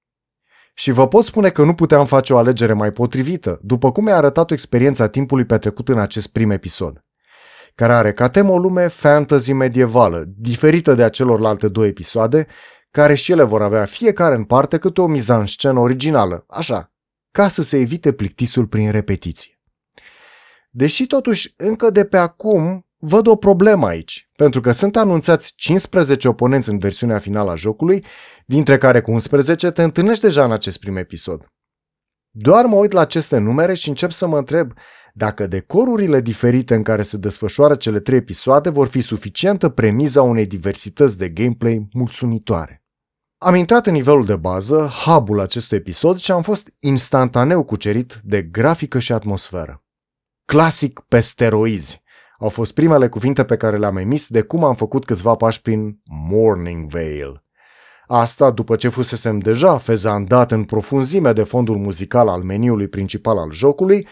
Și 0.75 0.91
vă 0.91 1.09
pot 1.09 1.25
spune 1.25 1.51
că 1.51 1.65
nu 1.65 1.75
puteam 1.75 2.07
face 2.07 2.33
o 2.33 2.39
alegere 2.39 2.73
mai 2.73 2.93
potrivită, 2.93 3.61
după 3.63 3.93
cum 3.93 4.05
mi-a 4.05 4.17
arătat 4.17 4.51
o 4.51 4.55
experiența 4.55 5.09
timpului 5.09 5.45
petrecut 5.45 5.89
în 5.89 5.99
acest 5.99 6.27
prim 6.33 6.51
episod, 6.51 7.05
care 7.75 7.93
are 7.93 8.13
ca 8.13 8.29
temă 8.29 8.53
o 8.53 8.59
lume 8.59 8.89
fantasy 8.89 9.53
medievală, 9.53 10.25
diferită 10.27 10.95
de 10.95 11.03
acelorlalte 11.03 11.69
două 11.69 11.87
episoade, 11.87 12.47
care 12.91 13.15
și 13.15 13.33
ele 13.33 13.43
vor 13.43 13.63
avea 13.63 13.85
fiecare 13.85 14.35
în 14.35 14.45
parte 14.45 14.79
câte 14.79 15.01
o 15.01 15.07
mizan-scenă 15.07 15.81
originală, 15.81 16.45
așa, 16.49 16.93
ca 17.31 17.49
să 17.49 17.63
se 17.63 17.79
evite 17.79 18.13
plictisul 18.13 18.67
prin 18.67 18.91
repetiție. 18.91 19.61
Deși 20.71 21.07
totuși 21.07 21.55
încă 21.57 21.91
de 21.91 22.05
pe 22.05 22.17
acum 22.17 22.87
văd 23.05 23.27
o 23.27 23.37
problemă 23.37 23.87
aici, 23.87 24.31
pentru 24.37 24.61
că 24.61 24.73
sunt 24.73 24.97
anunțați 24.97 25.53
15 25.57 26.29
oponenți 26.29 26.69
în 26.69 26.79
versiunea 26.79 27.19
finală 27.19 27.51
a 27.51 27.55
jocului, 27.55 28.05
dintre 28.47 28.79
care 28.79 29.01
cu 29.01 29.11
11 29.11 29.71
te 29.71 29.83
întâlnești 29.83 30.23
deja 30.23 30.45
în 30.45 30.53
acest 30.53 30.79
prim 30.79 30.97
episod. 30.97 31.47
Doar 32.31 32.65
mă 32.65 32.77
uit 32.77 32.93
la 32.93 33.01
aceste 33.01 33.39
numere 33.39 33.75
și 33.75 33.89
încep 33.89 34.11
să 34.11 34.27
mă 34.27 34.39
întreb 34.39 34.73
dacă 35.15 35.47
decorurile 35.47 36.21
diferite 36.21 36.75
în 36.75 36.83
care 36.83 37.03
se 37.03 37.17
desfășoară 37.17 37.75
cele 37.75 38.01
trei 38.01 38.19
episoade 38.19 38.69
vor 38.69 38.89
fi 38.89 39.01
suficientă 39.01 39.69
premiza 39.69 40.23
unei 40.23 40.47
diversități 40.47 41.19
de 41.19 41.29
gameplay 41.29 41.89
mulțumitoare. 41.93 42.85
Am 43.39 43.55
intrat 43.55 43.87
în 43.87 43.93
nivelul 43.93 44.25
de 44.25 44.37
bază, 44.37 44.91
hubul 45.05 45.41
acestui 45.41 45.77
episod 45.77 46.19
și 46.19 46.33
am 46.33 46.43
fost 46.43 46.75
instantaneu 46.79 47.65
cucerit 47.65 48.21
de 48.25 48.43
grafică 48.43 48.99
și 48.99 49.13
atmosferă. 49.13 49.85
Clasic 50.45 51.01
pe 51.09 51.21
steroizi. 51.21 52.02
Au 52.43 52.49
fost 52.49 52.75
primele 52.75 53.09
cuvinte 53.09 53.45
pe 53.45 53.57
care 53.57 53.79
le-am 53.79 53.97
emis 53.97 54.27
de 54.27 54.43
cum 54.43 54.65
am 54.65 54.75
făcut 54.75 55.05
câțiva 55.05 55.35
pași 55.35 55.63
prin 55.63 56.01
Morning 56.31 56.91
Vale. 56.91 57.45
Asta 58.07 58.51
după 58.51 58.77
ce 58.77 58.89
fusesem 58.89 59.39
deja 59.39 59.79
fezandat 59.79 60.51
în 60.51 60.65
profunzime 60.65 61.33
de 61.33 61.43
fondul 61.43 61.77
muzical 61.77 62.29
al 62.29 62.43
meniului 62.43 62.89
principal 62.89 63.39
al 63.39 63.53
jocului, 63.53 64.09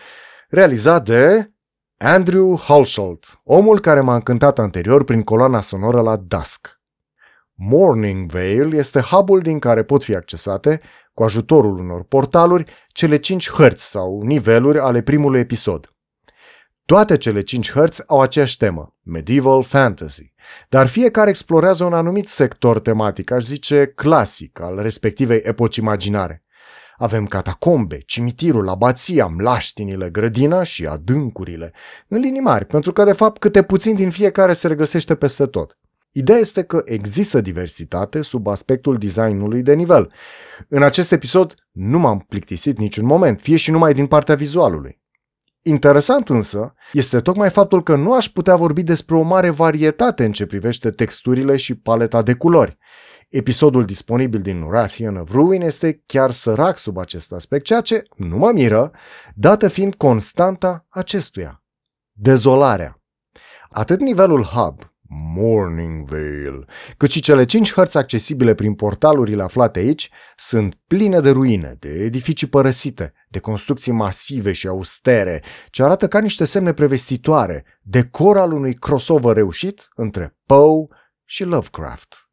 realizat 0.48 1.04
de 1.04 1.52
Andrew 1.96 2.58
Halsholt, 2.58 3.40
omul 3.44 3.80
care 3.80 4.00
m-a 4.00 4.14
încântat 4.14 4.58
anterior 4.58 5.04
prin 5.04 5.22
coloana 5.22 5.60
sonoră 5.60 6.00
la 6.00 6.16
Dusk. 6.16 6.80
Morning 7.54 8.30
Veil 8.30 8.74
este 8.74 9.00
hubul 9.00 9.38
din 9.38 9.58
care 9.58 9.82
pot 9.82 10.04
fi 10.04 10.14
accesate, 10.14 10.80
cu 11.14 11.22
ajutorul 11.22 11.78
unor 11.78 12.02
portaluri, 12.02 12.64
cele 12.88 13.16
cinci 13.16 13.50
hărți 13.50 13.90
sau 13.90 14.22
niveluri 14.22 14.78
ale 14.78 15.02
primului 15.02 15.40
episod. 15.40 15.94
Toate 16.90 17.16
cele 17.16 17.40
cinci 17.40 17.70
hărți 17.70 18.02
au 18.06 18.20
aceeași 18.20 18.56
temă, 18.56 18.96
Medieval 19.02 19.62
Fantasy, 19.62 20.32
dar 20.68 20.86
fiecare 20.86 21.28
explorează 21.28 21.84
un 21.84 21.92
anumit 21.92 22.28
sector 22.28 22.80
tematic, 22.80 23.30
aș 23.30 23.44
zice 23.44 23.86
clasic, 23.86 24.60
al 24.60 24.78
respectivei 24.82 25.40
epoci 25.42 25.76
imaginare. 25.76 26.44
Avem 26.96 27.26
catacombe, 27.26 27.98
cimitirul, 27.98 28.68
abația, 28.68 29.26
mlaștinile, 29.26 30.10
grădina 30.10 30.62
și 30.62 30.86
adâncurile, 30.86 31.72
în 32.08 32.18
linii 32.18 32.40
mari, 32.40 32.64
pentru 32.64 32.92
că 32.92 33.04
de 33.04 33.12
fapt 33.12 33.38
câte 33.40 33.62
puțin 33.62 33.94
din 33.94 34.10
fiecare 34.10 34.52
se 34.52 34.68
regăsește 34.68 35.14
peste 35.14 35.46
tot. 35.46 35.78
Ideea 36.12 36.38
este 36.38 36.62
că 36.62 36.82
există 36.84 37.40
diversitate 37.40 38.22
sub 38.22 38.46
aspectul 38.46 38.98
designului 38.98 39.62
de 39.62 39.74
nivel. 39.74 40.12
În 40.68 40.82
acest 40.82 41.12
episod 41.12 41.54
nu 41.70 41.98
m-am 41.98 42.18
plictisit 42.18 42.78
niciun 42.78 43.04
moment, 43.04 43.40
fie 43.40 43.56
și 43.56 43.70
numai 43.70 43.94
din 43.94 44.06
partea 44.06 44.34
vizualului. 44.34 45.00
Interesant 45.62 46.28
însă 46.28 46.74
este 46.92 47.18
tocmai 47.18 47.50
faptul 47.50 47.82
că 47.82 47.96
nu 47.96 48.14
aș 48.14 48.28
putea 48.28 48.56
vorbi 48.56 48.82
despre 48.82 49.16
o 49.16 49.22
mare 49.22 49.50
varietate 49.50 50.24
în 50.24 50.32
ce 50.32 50.46
privește 50.46 50.90
texturile 50.90 51.56
și 51.56 51.74
paleta 51.74 52.22
de 52.22 52.34
culori. 52.34 52.78
Episodul 53.28 53.84
disponibil 53.84 54.40
din 54.40 54.70
Rathian 54.70 55.16
of 55.16 55.30
Ruin 55.30 55.62
este 55.62 56.02
chiar 56.06 56.30
sărac 56.30 56.78
sub 56.78 56.98
acest 56.98 57.32
aspect, 57.32 57.64
ceea 57.64 57.80
ce 57.80 58.02
nu 58.16 58.36
mă 58.36 58.50
miră, 58.52 58.92
dată 59.34 59.68
fiind 59.68 59.94
constanta 59.94 60.86
acestuia. 60.88 61.62
Dezolarea. 62.12 63.00
Atât 63.68 64.00
nivelul 64.00 64.42
hub, 64.42 64.92
Morning 65.12 66.08
Vale, 66.08 66.64
cât 66.96 67.10
și 67.10 67.20
cele 67.20 67.44
cinci 67.44 67.72
hărți 67.72 67.96
accesibile 67.96 68.54
prin 68.54 68.74
portalurile 68.74 69.42
aflate 69.42 69.78
aici 69.78 70.10
sunt 70.36 70.78
pline 70.86 71.20
de 71.20 71.30
ruine, 71.30 71.76
de 71.78 71.88
edificii 71.88 72.46
părăsite, 72.46 73.12
de 73.28 73.38
construcții 73.38 73.92
masive 73.92 74.52
și 74.52 74.66
austere, 74.66 75.42
ce 75.70 75.82
arată 75.82 76.08
ca 76.08 76.20
niște 76.20 76.44
semne 76.44 76.72
prevestitoare, 76.72 77.64
decor 77.82 78.38
al 78.38 78.52
unui 78.52 78.74
crossover 78.74 79.34
reușit 79.34 79.88
între 79.94 80.36
Poe 80.46 80.84
și 81.24 81.44
Lovecraft. 81.44 82.30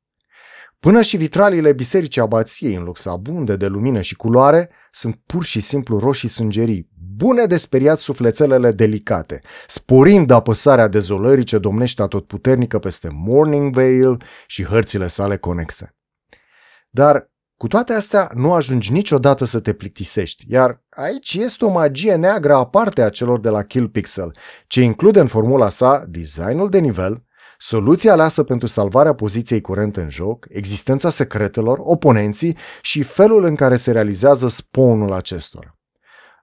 Până 0.79 1.01
și 1.01 1.17
vitraliile 1.17 1.73
bisericii 1.73 2.21
abației, 2.21 2.75
în 2.75 2.83
loc 2.83 2.97
să 2.97 3.09
abunde 3.09 3.55
de 3.55 3.67
lumină 3.67 4.01
și 4.01 4.15
culoare, 4.15 4.69
sunt 4.91 5.21
pur 5.25 5.43
și 5.43 5.59
simplu 5.59 5.99
roșii 5.99 6.29
sângerii, 6.29 6.89
bune 7.17 7.45
de 7.45 7.57
speriat 7.57 7.99
sufletelele 7.99 8.71
delicate, 8.71 9.41
sporind 9.67 10.29
apăsarea 10.29 10.87
dezolării 10.87 11.43
ce 11.43 11.57
domnește 11.57 12.01
atotputernică 12.01 12.79
peste 12.79 13.09
Morning 13.11 13.73
Vale 13.73 14.17
și 14.47 14.63
hărțile 14.63 15.07
sale 15.07 15.37
conexe. 15.37 15.95
Dar 16.89 17.31
cu 17.57 17.67
toate 17.67 17.93
astea 17.93 18.29
nu 18.33 18.53
ajungi 18.53 18.91
niciodată 18.91 19.45
să 19.45 19.59
te 19.59 19.73
plictisești, 19.73 20.45
iar 20.47 20.83
aici 20.89 21.33
este 21.33 21.65
o 21.65 21.69
magie 21.69 22.15
neagră 22.15 22.53
aparte 22.53 23.01
a 23.01 23.09
celor 23.09 23.39
de 23.39 23.49
la 23.49 23.63
Kill 23.63 23.89
Pixel, 23.89 24.37
ce 24.67 24.81
include 24.81 25.19
în 25.19 25.27
formula 25.27 25.69
sa 25.69 26.05
designul 26.07 26.69
de 26.69 26.79
nivel, 26.79 27.23
soluția 27.57 28.11
aleasă 28.11 28.43
pentru 28.43 28.67
salvarea 28.67 29.13
poziției 29.13 29.61
curente 29.61 30.01
în 30.01 30.09
joc, 30.09 30.45
existența 30.49 31.09
secretelor, 31.09 31.77
oponenții 31.81 32.57
și 32.81 33.03
felul 33.03 33.43
în 33.43 33.55
care 33.55 33.75
se 33.75 33.91
realizează 33.91 34.47
spawnul 34.47 35.13
acestora. 35.13 35.76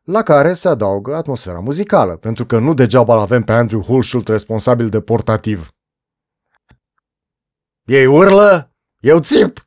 La 0.04 0.22
care 0.22 0.54
se 0.54 0.68
adaugă 0.68 1.14
atmosfera 1.14 1.58
muzicală, 1.58 2.16
pentru 2.16 2.46
că 2.46 2.58
nu 2.58 2.74
degeaba 2.74 3.20
avem 3.20 3.42
pe 3.42 3.52
Andrew 3.52 3.82
Hulshult 3.82 4.28
responsabil 4.28 4.88
de 4.88 5.00
portativ. 5.00 5.68
Ei 7.84 8.06
urlă, 8.06 8.74
eu 8.98 9.20
țip! 9.20 9.66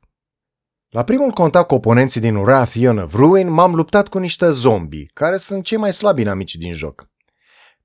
La 0.89 1.03
primul 1.03 1.31
contact 1.31 1.67
cu 1.67 1.73
oponenții 1.73 2.21
din 2.21 2.35
Wrath 2.35 2.73
Ion 2.73 2.97
of 2.97 3.13
Ruin 3.13 3.49
m-am 3.49 3.75
luptat 3.75 4.07
cu 4.07 4.17
niște 4.17 4.49
zombi, 4.49 5.05
care 5.05 5.37
sunt 5.37 5.63
cei 5.63 5.77
mai 5.77 5.93
slabi 5.93 6.21
inamici 6.21 6.55
din 6.55 6.73
joc. 6.73 7.09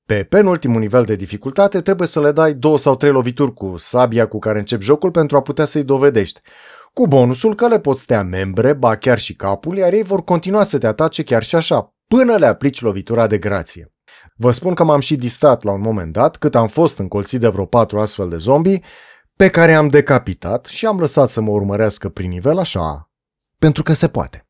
Pe 0.07 0.25
penultimul 0.25 0.81
nivel 0.81 1.05
de 1.05 1.17
dificultate 1.17 1.81
trebuie 1.81 2.09
să 2.09 2.21
le 2.21 2.33
dai 2.33 2.55
două 2.55 2.79
sau 2.79 2.97
trei 2.97 3.13
lovituri 3.13 3.55
cu 3.55 3.77
sabia 3.77 4.29
cu 4.29 4.39
care 4.39 4.59
începi 4.59 4.85
jocul 4.85 5.11
pentru 5.11 5.37
a 5.37 5.43
putea 5.43 5.65
să-i 5.65 5.85
dovedești. 5.85 6.41
Cu 6.93 7.07
bonusul 7.07 7.55
că 7.55 7.69
le 7.69 7.81
poți 7.81 8.07
tăia 8.07 8.23
membre, 8.23 8.73
ba 8.73 8.97
chiar 8.97 9.19
și 9.19 9.35
capul, 9.35 9.77
iar 9.77 9.93
ei 9.93 10.03
vor 10.03 10.25
continua 10.25 10.63
să 10.63 10.79
te 10.79 10.87
atace 10.87 11.23
chiar 11.23 11.43
și 11.43 11.55
așa, 11.57 11.95
până 12.17 12.37
le 12.37 12.47
aplici 12.47 12.81
lovitura 12.81 13.27
de 13.27 13.39
grație. 13.39 13.93
Vă 14.37 14.51
spun 14.51 14.75
că 14.75 14.85
m-am 14.85 15.01
și 15.01 15.17
distrat 15.17 15.63
la 15.63 15.73
un 15.73 15.81
moment 15.81 16.13
dat, 16.13 16.37
cât 16.37 16.55
am 16.55 16.69
fost 16.69 16.99
încolțit 16.99 17.41
de 17.41 17.49
vreo 17.49 17.65
patru 17.65 18.01
astfel 18.01 18.29
de 18.29 18.37
zombi, 18.37 18.81
pe 19.37 19.51
care 19.51 19.75
am 19.75 19.89
decapitat 19.89 20.67
și 20.67 20.87
am 20.87 20.99
lăsat 20.99 21.31
să 21.31 21.41
mă 21.41 21.51
urmărească 21.51 22.09
prin 22.09 22.29
nivel 22.29 22.59
așa, 22.59 23.11
pentru 23.59 23.83
că 23.83 23.93
se 23.93 24.09
poate. 24.09 24.49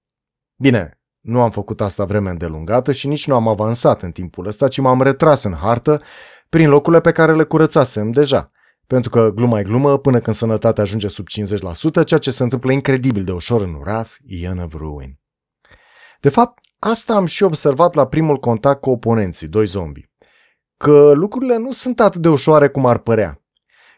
Bine, 0.56 1.00
nu 1.20 1.40
am 1.40 1.50
făcut 1.50 1.80
asta 1.80 2.04
vreme 2.04 2.30
îndelungată 2.30 2.92
și 2.92 3.06
nici 3.06 3.26
nu 3.26 3.34
am 3.34 3.48
avansat 3.48 4.02
în 4.02 4.10
timpul 4.10 4.46
ăsta, 4.46 4.68
ci 4.68 4.78
m-am 4.78 5.02
retras 5.02 5.42
în 5.42 5.54
hartă 5.54 6.02
prin 6.48 6.68
locurile 6.68 7.00
pe 7.00 7.12
care 7.12 7.34
le 7.34 7.44
curățasem 7.44 8.10
deja. 8.10 8.50
Pentru 8.86 9.10
că, 9.10 9.30
gluma 9.34 9.58
e 9.58 9.62
glumă, 9.62 9.98
până 9.98 10.20
când 10.20 10.36
sănătatea 10.36 10.82
ajunge 10.82 11.08
sub 11.08 11.26
50%, 12.00 12.04
ceea 12.04 12.20
ce 12.20 12.30
se 12.30 12.42
întâmplă 12.42 12.72
incredibil 12.72 13.24
de 13.24 13.32
ușor 13.32 13.60
în 13.60 13.74
Wrath, 13.74 14.14
Ian 14.24 14.58
of 14.58 14.72
Ruin. 14.74 15.20
De 16.20 16.28
fapt, 16.28 16.58
asta 16.84 17.14
am 17.14 17.24
și 17.24 17.42
observat 17.42 17.94
la 17.94 18.06
primul 18.06 18.36
contact 18.36 18.80
cu 18.80 18.90
oponenții, 18.90 19.46
doi 19.46 19.66
zombi. 19.66 20.10
Că 20.76 21.12
lucrurile 21.14 21.56
nu 21.56 21.72
sunt 21.72 22.00
atât 22.00 22.20
de 22.20 22.28
ușoare 22.28 22.68
cum 22.68 22.86
ar 22.86 22.98
părea. 22.98 23.42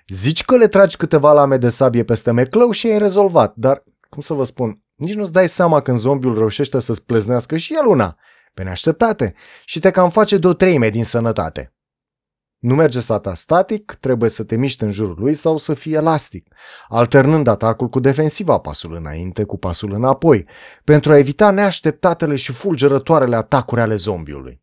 Zici 0.08 0.44
că 0.44 0.56
le 0.56 0.68
tragi 0.68 0.96
câteva 0.96 1.32
lame 1.32 1.56
de 1.56 1.68
sabie 1.68 2.04
peste 2.04 2.30
meclău 2.30 2.70
și 2.70 2.88
e 2.88 2.96
rezolvat, 2.96 3.54
dar, 3.56 3.84
cum 4.08 4.22
să 4.22 4.34
vă 4.34 4.44
spun, 4.44 4.82
nici 4.94 5.14
nu-ți 5.14 5.32
dai 5.32 5.48
seama 5.48 5.80
când 5.80 5.98
zombiul 5.98 6.38
reușește 6.38 6.78
să-ți 6.78 7.04
pleznească 7.04 7.56
și 7.56 7.74
el 7.74 7.86
una, 7.86 8.16
pe 8.54 8.62
neașteptate, 8.62 9.34
și 9.64 9.78
te 9.78 9.90
cam 9.90 10.10
face 10.10 10.38
de 10.38 10.46
o 10.46 10.52
treime 10.52 10.88
din 10.88 11.04
sănătate. 11.04 11.74
Nu 12.64 12.74
merge 12.74 13.00
sata 13.00 13.34
static, 13.34 13.96
trebuie 14.00 14.30
să 14.30 14.44
te 14.44 14.56
miști 14.56 14.82
în 14.82 14.90
jurul 14.90 15.16
lui 15.18 15.34
sau 15.34 15.56
să 15.56 15.74
fie 15.74 15.96
elastic, 15.96 16.54
alternând 16.88 17.46
atacul 17.46 17.88
cu 17.88 18.00
defensiva, 18.00 18.58
pasul 18.58 18.94
înainte 18.94 19.44
cu 19.44 19.58
pasul 19.58 19.92
înapoi, 19.92 20.46
pentru 20.84 21.12
a 21.12 21.18
evita 21.18 21.50
neașteptatele 21.50 22.34
și 22.34 22.52
fulgerătoarele 22.52 23.36
atacuri 23.36 23.80
ale 23.80 23.94
zombiului. 23.94 24.62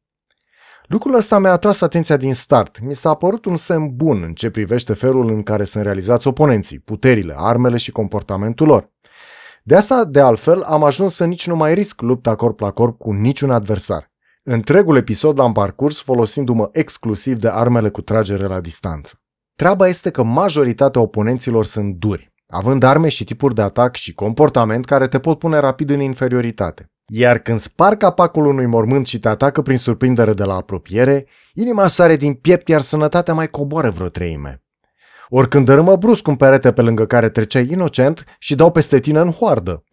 Lucrul 0.88 1.16
ăsta 1.16 1.40
mi-a 1.40 1.52
atras 1.52 1.82
atenția 1.82 2.18
din 2.18 2.34
start. 2.34 2.80
Mi 2.80 2.96
s-a 2.96 3.14
părut 3.14 3.46
un 3.46 3.58
semn 3.58 3.96
bun 3.96 4.24
în 4.24 4.34
ce 4.34 4.50
privește 4.50 4.94
felul 4.94 5.28
în 5.28 5.44
care 5.44 5.64
sunt 5.64 5.84
realizați 5.84 6.28
oponenții, 6.28 6.80
puterile, 6.80 7.34
armele 7.38 7.78
și 7.78 7.92
comportamentul 7.92 8.68
lor. 8.68 8.92
De 9.64 9.76
asta, 9.76 10.06
de 10.06 10.20
altfel, 10.20 10.62
am 10.62 10.84
ajuns 10.84 11.16
să 11.16 11.26
nici 11.26 11.48
nu 11.48 11.56
mai 11.56 11.74
risc 11.74 12.02
lupta 12.02 12.36
corp 12.36 12.60
la 12.60 12.72
corp 12.72 12.98
cu 12.98 13.12
niciun 13.12 13.52
adversar. 13.52 14.11
Întregul 14.44 14.96
episod 14.96 15.40
l-am 15.40 15.52
parcurs 15.52 16.02
folosindu-mă 16.02 16.70
exclusiv 16.72 17.38
de 17.38 17.48
armele 17.48 17.90
cu 17.90 18.02
tragere 18.02 18.48
la 18.48 18.60
distanță. 18.60 19.22
Treaba 19.56 19.88
este 19.88 20.12
că 20.12 20.24
majoritatea 20.24 21.02
oponenților 21.02 21.66
sunt 21.66 21.96
duri, 21.96 22.34
având 22.48 22.84
arme 22.84 23.10
și 23.10 23.24
tipuri 23.24 23.56
de 23.56 23.62
atac 23.62 23.96
și 23.96 24.14
comportament 24.14 24.86
care 24.86 25.08
te 25.08 25.20
pot 25.20 25.40
pune 25.40 25.60
rapid 25.60 25.90
în 25.90 26.00
inferioritate. 26.00 26.92
Iar 27.08 27.38
când 27.38 27.60
spar 27.60 27.96
capacul 27.96 28.46
unui 28.46 28.66
mormânt 28.66 29.08
și 29.08 29.20
te 29.20 29.28
atacă 29.28 29.62
prin 29.62 29.78
surprindere 29.78 30.34
de 30.34 30.44
la 30.44 30.56
apropiere, 30.56 31.28
inima 31.54 31.88
sare 31.88 32.16
din 32.16 32.34
piept, 32.34 32.68
iar 32.68 32.82
sănătatea 32.82 33.34
mai 33.34 33.50
coboară 33.50 33.90
vreo 33.90 34.08
treime 34.08 34.62
ori 35.34 35.50
când 35.50 35.66
dărâmă 35.66 35.96
brusc 35.96 36.28
un 36.28 36.36
perete 36.36 36.74
pe 36.74 36.82
lângă 36.82 37.06
care 37.06 37.30
treceai 37.30 37.68
inocent 37.72 38.24
și 38.40 38.56
dau 38.56 38.72
peste 38.72 39.00
tine 39.00 39.20
în 39.20 39.32
hoardă, 39.32 39.84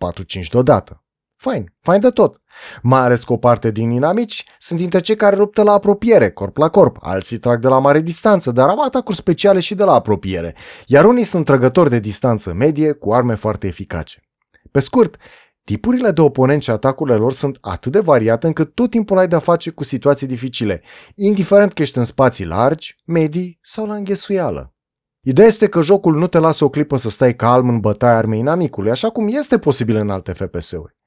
4-5 0.41 0.49
deodată. 0.51 1.05
Fain, 1.37 1.75
fain 1.81 2.01
de 2.01 2.11
tot. 2.11 2.41
Mai 2.83 3.01
ales 3.01 3.25
că 3.25 3.33
o 3.33 3.37
parte 3.37 3.71
din 3.71 3.91
inamici 3.91 4.45
sunt 4.59 4.79
dintre 4.79 5.01
cei 5.01 5.17
care 5.17 5.37
luptă 5.37 5.63
la 5.63 5.73
apropiere, 5.73 6.31
corp 6.31 6.57
la 6.57 6.69
corp, 6.69 6.97
alții 7.01 7.39
trag 7.39 7.61
de 7.61 7.69
la 7.69 7.79
mare 7.79 8.01
distanță, 8.01 8.51
dar 8.51 8.69
au 8.69 8.81
atacuri 8.81 9.17
speciale 9.17 9.61
și 9.61 9.75
de 9.75 9.85
la 9.85 9.93
apropiere, 9.93 10.55
iar 10.87 11.05
unii 11.05 11.25
sunt 11.25 11.45
trăgători 11.45 11.91
de 11.91 11.99
distanță 11.99 12.53
medie 12.53 12.93
cu 12.93 13.13
arme 13.13 13.35
foarte 13.35 13.67
eficace. 13.67 14.23
Pe 14.71 14.81
scurt, 14.81 15.17
tipurile 15.65 16.11
de 16.11 16.21
oponenți 16.21 16.65
și 16.65 16.71
atacurile 16.71 17.17
lor 17.17 17.33
sunt 17.33 17.59
atât 17.61 17.93
de 17.93 18.01
variate 18.01 18.47
încât 18.47 18.75
tot 18.75 18.91
timpul 18.91 19.19
ai 19.19 19.29
de-a 19.29 19.39
face 19.39 19.71
cu 19.71 19.85
situații 19.85 20.27
dificile, 20.27 20.83
indiferent 21.15 21.73
că 21.73 21.83
ești 21.83 21.99
în 21.99 22.05
spații 22.05 22.45
largi, 22.45 22.97
medii 23.05 23.59
sau 23.63 23.87
la 23.87 23.95
înghesuială. 23.95 24.73
Ideea 25.21 25.47
este 25.47 25.69
că 25.69 25.81
jocul 25.81 26.19
nu 26.19 26.27
te 26.27 26.39
lasă 26.39 26.65
o 26.65 26.69
clipă 26.69 26.97
să 26.97 27.11
stai 27.11 27.35
calm 27.35 27.69
în 27.69 27.81
bătaia 27.81 28.17
armei 28.17 28.39
inamicului, 28.39 28.91
așa 28.91 29.11
cum 29.11 29.29
este 29.29 29.59
posibil 29.59 29.97
în 29.97 30.11
alte 30.11 30.33
FPS-uri. 30.33 30.98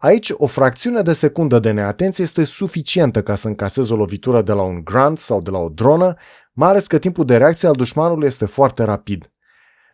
Aici, 0.00 0.32
o 0.36 0.46
fracțiune 0.46 1.02
de 1.02 1.12
secundă 1.12 1.58
de 1.58 1.70
neatenție 1.70 2.24
este 2.24 2.44
suficientă 2.44 3.22
ca 3.22 3.34
să 3.34 3.48
încasezi 3.48 3.92
o 3.92 3.96
lovitură 3.96 4.42
de 4.42 4.52
la 4.52 4.62
un 4.62 4.84
grant 4.84 5.18
sau 5.18 5.40
de 5.40 5.50
la 5.50 5.58
o 5.58 5.68
dronă, 5.68 6.14
mai 6.52 6.68
ales 6.68 6.86
că 6.86 6.98
timpul 6.98 7.24
de 7.24 7.36
reacție 7.36 7.68
al 7.68 7.74
dușmanului 7.74 8.26
este 8.26 8.44
foarte 8.44 8.82
rapid. 8.82 9.32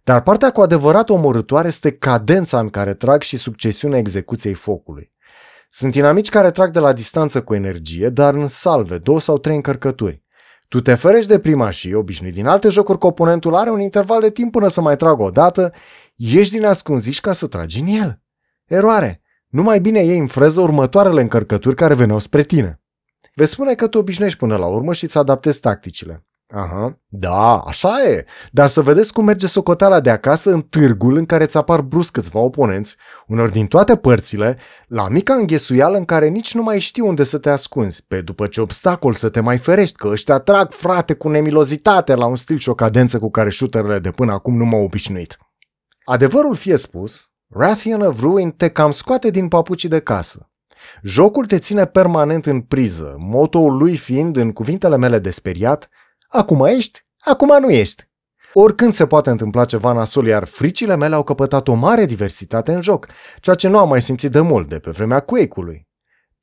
Dar 0.04 0.22
partea 0.22 0.50
cu 0.50 0.60
adevărat 0.60 1.10
omorâtoare 1.10 1.68
este 1.68 1.92
cadența 1.92 2.58
în 2.58 2.68
care 2.68 2.94
trag 2.94 3.22
și 3.22 3.36
succesiunea 3.36 3.98
execuției 3.98 4.54
focului. 4.54 5.12
Sunt 5.70 5.94
inamici 5.94 6.28
care 6.28 6.50
trag 6.50 6.70
de 6.70 6.78
la 6.78 6.92
distanță 6.92 7.42
cu 7.42 7.54
energie, 7.54 8.08
dar 8.08 8.34
în 8.34 8.48
salve, 8.48 8.98
două 8.98 9.20
sau 9.20 9.38
trei 9.38 9.54
încărcături. 9.54 10.24
Tu 10.68 10.80
te 10.80 10.94
ferești 10.94 11.28
de 11.28 11.38
prima 11.38 11.70
și 11.70 11.92
obișnuit 11.92 12.34
din 12.34 12.46
alte 12.46 12.68
jocuri 12.68 12.98
că 12.98 13.06
oponentul 13.06 13.54
are 13.54 13.70
un 13.70 13.80
interval 13.80 14.20
de 14.20 14.30
timp 14.30 14.52
până 14.52 14.68
să 14.68 14.80
mai 14.80 14.96
tragă 14.96 15.22
o 15.22 15.30
dată, 15.30 15.72
ieși 16.14 16.50
din 16.50 16.64
ascunziș 16.64 17.20
ca 17.20 17.32
să 17.32 17.46
tragi 17.46 17.80
în 17.80 17.86
el. 17.86 18.20
Eroare. 18.64 19.20
Nu 19.48 19.62
mai 19.62 19.80
bine 19.80 20.04
iei 20.04 20.18
în 20.18 20.26
freză 20.26 20.60
următoarele 20.60 21.20
încărcături 21.20 21.74
care 21.74 21.94
veneau 21.94 22.18
spre 22.18 22.42
tine. 22.42 22.80
Veți 23.34 23.52
spune 23.52 23.74
că 23.74 23.86
te 23.86 23.98
obișnuiești 23.98 24.38
până 24.38 24.56
la 24.56 24.66
urmă 24.66 24.92
și 24.92 25.04
îți 25.04 25.18
adaptezi 25.18 25.60
tacticile. 25.60 26.26
Aha, 26.48 27.00
da, 27.06 27.58
așa 27.58 28.02
e. 28.02 28.24
Dar 28.50 28.68
să 28.68 28.82
vedeți 28.82 29.12
cum 29.12 29.24
merge 29.24 29.46
socoteala 29.46 30.00
de 30.00 30.10
acasă 30.10 30.52
în 30.52 30.60
târgul 30.60 31.16
în 31.16 31.26
care 31.26 31.44
îți 31.44 31.56
apar 31.56 31.80
brusc 31.80 32.12
câțiva 32.12 32.38
oponenți, 32.38 32.96
unor 33.26 33.48
din 33.48 33.66
toate 33.66 33.96
părțile, 33.96 34.56
la 34.86 35.08
mica 35.08 35.34
înghesuială 35.34 35.96
în 35.96 36.04
care 36.04 36.28
nici 36.28 36.54
nu 36.54 36.62
mai 36.62 36.80
știi 36.80 37.02
unde 37.02 37.24
să 37.24 37.38
te 37.38 37.50
ascunzi, 37.50 38.04
pe 38.08 38.20
după 38.20 38.46
ce 38.46 38.60
obstacol 38.60 39.12
să 39.12 39.28
te 39.28 39.40
mai 39.40 39.58
ferești, 39.58 39.96
că 39.96 40.08
ăștia 40.08 40.38
trag 40.38 40.70
frate 40.70 41.14
cu 41.14 41.28
nemilozitate 41.28 42.14
la 42.14 42.26
un 42.26 42.36
stil 42.36 42.58
și 42.58 42.68
o 42.68 42.74
cadență 42.74 43.18
cu 43.18 43.30
care 43.30 43.50
shooterele 43.50 43.98
de 43.98 44.10
până 44.10 44.32
acum 44.32 44.56
nu 44.56 44.64
m-au 44.64 44.82
obișnuit. 44.82 45.38
Adevărul 46.04 46.54
fie 46.54 46.76
spus, 46.76 47.30
Rathian 47.48 48.00
of 48.00 48.20
Ruin 48.20 48.50
te 48.50 48.68
cam 48.68 48.90
scoate 48.90 49.30
din 49.30 49.48
papucii 49.48 49.88
de 49.88 50.00
casă. 50.00 50.50
Jocul 51.02 51.46
te 51.46 51.58
ține 51.58 51.86
permanent 51.86 52.46
în 52.46 52.60
priză, 52.60 53.14
motoul 53.18 53.76
lui 53.76 53.96
fiind, 53.96 54.36
în 54.36 54.52
cuvintele 54.52 54.96
mele 54.96 55.18
de 55.18 55.30
speriat, 55.30 55.88
Acum 56.28 56.64
ești, 56.64 57.06
acum 57.18 57.60
nu 57.60 57.70
ești. 57.70 58.08
Oricând 58.52 58.92
se 58.92 59.06
poate 59.06 59.30
întâmpla 59.30 59.64
ceva 59.64 59.92
nasol, 59.92 60.26
iar 60.26 60.44
fricile 60.44 60.96
mele 60.96 61.14
au 61.14 61.22
căpătat 61.22 61.68
o 61.68 61.74
mare 61.74 62.04
diversitate 62.04 62.72
în 62.72 62.80
joc, 62.80 63.06
ceea 63.40 63.56
ce 63.56 63.68
nu 63.68 63.78
am 63.78 63.88
mai 63.88 64.02
simțit 64.02 64.30
de 64.30 64.40
mult 64.40 64.68
de 64.68 64.78
pe 64.78 64.90
vremea 64.90 65.20
Quake-ului. 65.20 65.85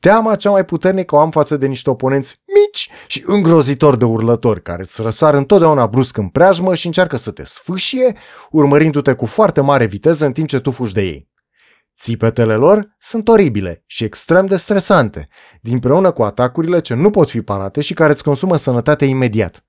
Teama 0.04 0.36
cea 0.36 0.50
mai 0.50 0.66
puternică 0.66 1.16
o 1.16 1.20
am 1.20 1.32
față 1.32 1.58
de 1.58 1.68
niște 1.68 1.90
oponenți 1.90 2.42
mici 2.46 2.90
și 3.08 3.24
îngrozitori 3.26 3.98
de 3.98 4.06
urlători, 4.06 4.62
care 4.62 4.82
îți 4.82 5.02
răsar 5.02 5.34
întotdeauna 5.34 5.88
brusc 5.88 6.18
în 6.18 6.28
preajmă 6.28 6.76
și 6.76 6.86
încearcă 6.86 7.18
să 7.18 7.32
te 7.32 7.44
sfâșie, 7.46 8.16
urmărindu-te 8.52 9.14
cu 9.14 9.26
foarte 9.26 9.62
mare 9.62 9.86
viteză 9.86 10.26
în 10.26 10.32
timp 10.32 10.48
ce 10.48 10.60
tu 10.60 10.72
fugi 10.72 10.94
de 10.94 11.02
ei. 11.02 11.30
Țipetele 12.00 12.56
lor 12.56 12.96
sunt 13.00 13.28
oribile 13.28 13.84
și 13.86 14.04
extrem 14.04 14.46
de 14.46 14.56
stresante, 14.56 15.28
dinpreună 15.62 16.12
cu 16.12 16.24
atacurile 16.24 16.82
ce 16.82 16.94
nu 16.94 17.10
pot 17.10 17.30
fi 17.30 17.42
parate 17.42 17.82
și 17.82 17.94
care 17.94 18.12
îți 18.12 18.24
consumă 18.24 18.58
sănătatea 18.58 19.08
imediat. 19.08 19.66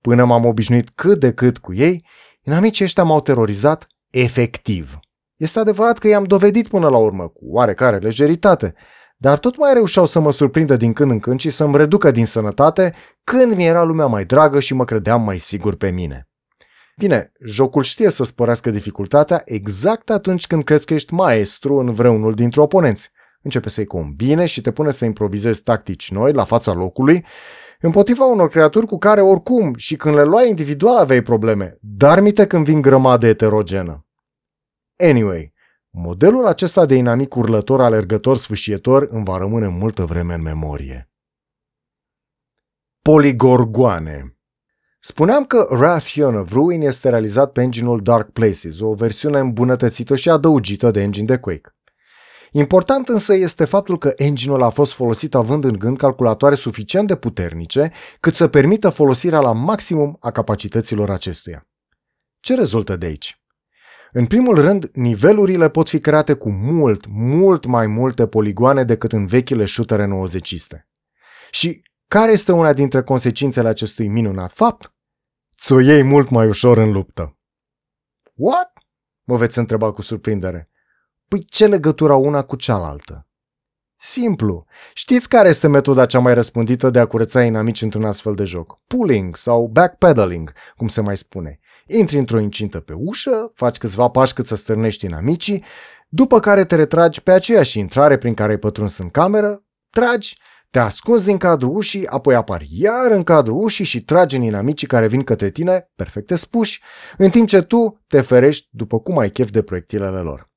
Până 0.00 0.24
m-am 0.24 0.44
obișnuit 0.44 0.90
cât 0.94 1.20
de 1.20 1.32
cât 1.32 1.58
cu 1.58 1.74
ei, 1.74 2.04
inamicii 2.42 2.84
ăștia 2.84 3.02
m-au 3.02 3.20
terorizat 3.20 3.86
efectiv. 4.10 4.98
Este 5.36 5.58
adevărat 5.58 5.98
că 5.98 6.08
i-am 6.08 6.24
dovedit 6.24 6.68
până 6.68 6.88
la 6.88 6.96
urmă, 6.96 7.28
cu 7.28 7.40
oarecare 7.42 7.96
lejeritate, 7.96 8.74
dar 9.20 9.38
tot 9.38 9.56
mai 9.56 9.72
reușeau 9.72 10.06
să 10.06 10.20
mă 10.20 10.32
surprindă 10.32 10.76
din 10.76 10.92
când 10.92 11.10
în 11.10 11.18
când 11.18 11.40
și 11.40 11.50
să-mi 11.50 11.76
reducă 11.76 12.10
din 12.10 12.26
sănătate 12.26 12.94
când 13.24 13.54
mi 13.54 13.66
era 13.66 13.82
lumea 13.82 14.06
mai 14.06 14.24
dragă 14.24 14.60
și 14.60 14.74
mă 14.74 14.84
credeam 14.84 15.22
mai 15.22 15.38
sigur 15.38 15.76
pe 15.76 15.90
mine. 15.90 16.28
Bine, 16.96 17.32
jocul 17.44 17.82
știe 17.82 18.10
să 18.10 18.24
spărească 18.24 18.70
dificultatea 18.70 19.42
exact 19.44 20.10
atunci 20.10 20.46
când 20.46 20.64
crezi 20.64 20.86
că 20.86 20.94
ești 20.94 21.14
maestru 21.14 21.76
în 21.76 21.92
vreunul 21.92 22.34
dintre 22.34 22.60
oponenți. 22.60 23.10
Începe 23.42 23.68
să-i 23.68 23.86
combine 23.86 24.46
și 24.46 24.60
te 24.60 24.70
pune 24.70 24.90
să 24.90 25.04
improvizezi 25.04 25.62
tactici 25.62 26.10
noi 26.10 26.32
la 26.32 26.44
fața 26.44 26.72
locului 26.72 27.24
împotriva 27.80 28.24
unor 28.24 28.48
creaturi 28.48 28.86
cu 28.86 28.98
care 28.98 29.20
oricum 29.20 29.74
și 29.76 29.96
când 29.96 30.14
le 30.14 30.24
luai 30.24 30.48
individual 30.48 30.96
aveai 30.96 31.22
probleme, 31.22 31.78
dar 31.80 32.20
mite 32.20 32.46
când 32.46 32.64
vin 32.64 32.80
grămadă 32.80 33.26
eterogenă. 33.26 34.06
Anyway, 34.96 35.52
modelul 35.90 36.46
acesta 36.46 36.86
de 36.86 36.94
inamic 36.94 37.34
urlător, 37.34 37.80
alergător, 37.80 38.36
sfâșietor 38.36 39.06
îmi 39.10 39.24
va 39.24 39.36
rămâne 39.36 39.68
multă 39.68 40.04
vreme 40.04 40.34
în 40.34 40.42
memorie. 40.42 41.10
Poligorgoane 43.02 44.38
Spuneam 45.00 45.44
că 45.44 45.66
Wrath 45.70 46.16
of 46.18 46.52
Ruin 46.52 46.82
este 46.82 47.08
realizat 47.08 47.52
pe 47.52 47.60
engine-ul 47.60 48.00
Dark 48.02 48.30
Places, 48.30 48.80
o 48.80 48.94
versiune 48.94 49.38
îmbunătățită 49.38 50.16
și 50.16 50.30
adăugită 50.30 50.90
de 50.90 51.00
engine 51.00 51.26
de 51.26 51.36
Quake. 51.36 51.72
Important 52.52 53.08
însă 53.08 53.34
este 53.34 53.64
faptul 53.64 53.98
că 53.98 54.12
engine-ul 54.16 54.62
a 54.62 54.70
fost 54.70 54.92
folosit 54.92 55.34
având 55.34 55.64
în 55.64 55.72
gând 55.72 55.96
calculatoare 55.96 56.54
suficient 56.54 57.06
de 57.06 57.16
puternice 57.16 57.92
cât 58.20 58.34
să 58.34 58.48
permită 58.48 58.88
folosirea 58.88 59.40
la 59.40 59.52
maximum 59.52 60.16
a 60.20 60.30
capacităților 60.30 61.10
acestuia. 61.10 61.66
Ce 62.40 62.54
rezultă 62.54 62.96
de 62.96 63.06
aici? 63.06 63.42
În 64.12 64.26
primul 64.26 64.60
rând, 64.60 64.90
nivelurile 64.92 65.68
pot 65.68 65.88
fi 65.88 66.00
create 66.00 66.34
cu 66.34 66.50
mult, 66.50 67.06
mult 67.08 67.66
mai 67.66 67.86
multe 67.86 68.26
poligoane 68.26 68.84
decât 68.84 69.12
în 69.12 69.26
vechile 69.26 69.64
șutere 69.64 70.04
90 70.04 70.54
Și 71.50 71.82
care 72.08 72.32
este 72.32 72.52
una 72.52 72.72
dintre 72.72 73.02
consecințele 73.02 73.68
acestui 73.68 74.08
minunat 74.08 74.52
fapt? 74.52 74.92
Ți-o 75.58 75.80
iei 75.80 76.02
mult 76.02 76.28
mai 76.28 76.46
ușor 76.46 76.78
în 76.78 76.92
luptă. 76.92 77.36
What? 78.34 78.72
Mă 79.24 79.36
veți 79.36 79.58
întreba 79.58 79.92
cu 79.92 80.02
surprindere. 80.02 80.70
Păi 81.28 81.44
ce 81.44 81.66
legătură 81.66 82.14
una 82.14 82.42
cu 82.42 82.56
cealaltă? 82.56 83.26
Simplu. 84.00 84.66
Știți 84.94 85.28
care 85.28 85.48
este 85.48 85.68
metoda 85.68 86.06
cea 86.06 86.18
mai 86.18 86.34
răspândită 86.34 86.90
de 86.90 86.98
a 86.98 87.06
curăța 87.06 87.42
inamici 87.42 87.82
într-un 87.82 88.04
astfel 88.04 88.34
de 88.34 88.44
joc? 88.44 88.80
Pulling 88.86 89.36
sau 89.36 89.66
backpedaling, 89.66 90.52
cum 90.76 90.88
se 90.88 91.00
mai 91.00 91.16
spune. 91.16 91.60
Intri 91.90 92.18
într-o 92.18 92.38
incintă 92.38 92.80
pe 92.80 92.92
ușă, 92.96 93.50
faci 93.54 93.76
câțiva 93.76 94.08
pași 94.08 94.32
cât 94.32 94.46
să 94.46 94.56
stârnești 94.56 95.04
inamicii, 95.04 95.64
după 96.08 96.40
care 96.40 96.64
te 96.64 96.74
retragi 96.74 97.22
pe 97.22 97.30
aceeași 97.30 97.78
intrare 97.78 98.18
prin 98.18 98.34
care 98.34 98.50
ai 98.50 98.58
pătruns 98.58 98.98
în 98.98 99.08
cameră, 99.08 99.64
tragi, 99.90 100.36
te 100.70 100.78
ascunzi 100.78 101.24
din 101.24 101.36
cadrul 101.36 101.76
ușii, 101.76 102.06
apoi 102.06 102.34
apari 102.34 102.68
iar 102.70 103.10
în 103.10 103.22
cadrul 103.22 103.62
ușii 103.62 103.84
și 103.84 104.04
tragi 104.04 104.36
în 104.36 104.42
inamicii 104.42 104.86
care 104.86 105.06
vin 105.06 105.22
către 105.22 105.50
tine, 105.50 105.90
perfecte 105.94 106.36
spuși, 106.36 106.82
în 107.16 107.30
timp 107.30 107.48
ce 107.48 107.62
tu 107.62 108.04
te 108.06 108.20
ferești 108.20 108.68
după 108.70 109.00
cum 109.00 109.18
ai 109.18 109.30
chef 109.30 109.50
de 109.50 109.62
proiectilele 109.62 110.18
lor. 110.18 110.50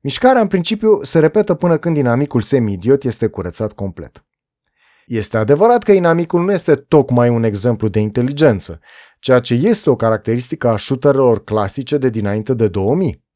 Mișcarea 0.00 0.40
în 0.40 0.46
principiu 0.46 1.02
se 1.02 1.18
repetă 1.18 1.54
până 1.54 1.78
când 1.78 1.96
inamicul 1.96 2.40
semi-idiot 2.40 3.04
este 3.04 3.26
curățat 3.26 3.72
complet. 3.72 4.22
Este 5.06 5.36
adevărat 5.36 5.82
că 5.82 5.92
inamicul 5.92 6.44
nu 6.44 6.52
este 6.52 6.74
tocmai 6.74 7.28
un 7.28 7.42
exemplu 7.42 7.88
de 7.88 7.98
inteligență, 7.98 8.80
ceea 9.18 9.40
ce 9.40 9.54
este 9.54 9.90
o 9.90 9.96
caracteristică 9.96 10.68
a 10.68 10.76
shooterelor 10.76 11.44
clasice 11.44 11.96
de 11.96 12.08
dinainte 12.08 12.54
de 12.54 12.68
2000. 12.68 13.26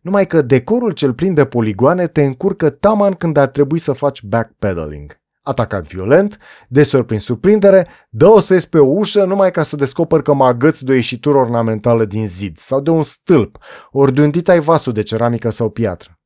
Numai 0.00 0.26
că 0.26 0.42
decorul 0.42 0.92
cel 0.92 1.14
plin 1.14 1.34
de 1.34 1.44
poligoane 1.44 2.06
te 2.06 2.22
încurcă 2.24 2.70
taman 2.70 3.12
când 3.12 3.36
ar 3.36 3.48
trebui 3.48 3.78
să 3.78 3.92
faci 3.92 4.22
backpedaling. 4.22 5.18
Atacat 5.42 5.86
violent, 5.86 6.38
deseori 6.68 7.06
prin 7.06 7.18
surprindere, 7.18 7.88
dă 8.08 8.26
o 8.26 8.38
ses 8.38 8.66
pe 8.66 8.78
o 8.78 8.86
ușă 8.86 9.24
numai 9.24 9.50
ca 9.50 9.62
să 9.62 9.76
descoperi 9.76 10.22
că 10.22 10.32
mă 10.32 10.44
agăți 10.44 10.84
de 10.84 10.92
o 10.92 10.94
ieșitură 10.94 11.38
ornamentală 11.38 12.04
din 12.04 12.28
zid 12.28 12.58
sau 12.58 12.80
de 12.80 12.90
un 12.90 13.02
stâlp, 13.02 13.58
ori 13.90 14.14
de 14.14 14.22
un 14.22 14.30
ai 14.46 14.60
vasul 14.60 14.92
de 14.92 15.02
ceramică 15.02 15.50
sau 15.50 15.70
piatră. 15.70 16.20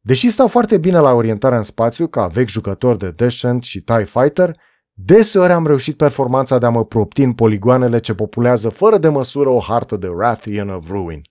Deși 0.00 0.30
stau 0.30 0.48
foarte 0.48 0.78
bine 0.78 0.98
la 0.98 1.12
orientarea 1.12 1.56
în 1.56 1.62
spațiu, 1.62 2.06
ca 2.06 2.26
vechi 2.26 2.48
jucător 2.48 2.96
de 2.96 3.10
Descent 3.10 3.62
și 3.62 3.80
TIE 3.80 4.04
Fighter, 4.04 4.56
deseori 4.92 5.52
am 5.52 5.66
reușit 5.66 5.96
performanța 5.96 6.58
de 6.58 6.66
a 6.66 6.70
mă 6.70 6.84
propti 6.84 7.22
în 7.22 7.32
poligoanele 7.32 7.98
ce 7.98 8.14
populează 8.14 8.68
fără 8.68 8.98
de 8.98 9.08
măsură 9.08 9.48
o 9.48 9.58
hartă 9.58 9.96
de 9.96 10.08
Rathian 10.18 10.68
of 10.68 10.88
Ruin 10.88 11.22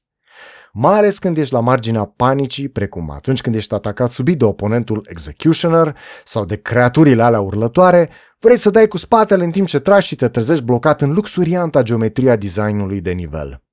mai 0.73 0.97
ales 0.97 1.19
când 1.19 1.37
ești 1.37 1.53
la 1.53 1.59
marginea 1.59 2.05
panicii, 2.05 2.69
precum 2.69 3.11
atunci 3.11 3.41
când 3.41 3.55
ești 3.55 3.73
atacat 3.73 4.11
subit 4.11 4.37
de 4.37 4.45
oponentul 4.45 5.07
Executioner 5.09 5.97
sau 6.23 6.45
de 6.45 6.55
creaturile 6.55 7.23
alea 7.23 7.39
urlătoare, 7.39 8.09
vrei 8.39 8.57
să 8.57 8.69
dai 8.69 8.87
cu 8.87 8.97
spatele 8.97 9.43
în 9.43 9.51
timp 9.51 9.67
ce 9.67 9.79
tragi 9.79 10.07
și 10.07 10.15
te 10.15 10.27
trezești 10.27 10.63
blocat 10.63 11.01
în 11.01 11.13
luxurianta 11.13 11.81
geometria 11.81 12.35
designului 12.35 13.01
de 13.01 13.11
nivel. 13.11 13.63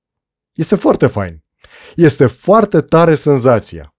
Este 0.53 0.75
foarte 0.75 1.07
fain. 1.07 1.43
Este 1.95 2.25
foarte 2.25 2.81
tare 2.81 3.15
senzația. 3.15 3.93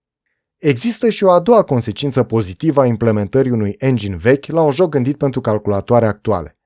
Există 0.60 1.08
și 1.08 1.24
o 1.24 1.30
a 1.30 1.40
doua 1.40 1.62
consecință 1.62 2.22
pozitivă 2.22 2.80
a 2.80 2.86
implementării 2.86 3.50
unui 3.50 3.74
engine 3.78 4.16
vechi 4.16 4.46
la 4.46 4.62
un 4.62 4.70
joc 4.70 4.90
gândit 4.90 5.16
pentru 5.16 5.40
calculatoare 5.40 6.06
actuale. 6.06 6.58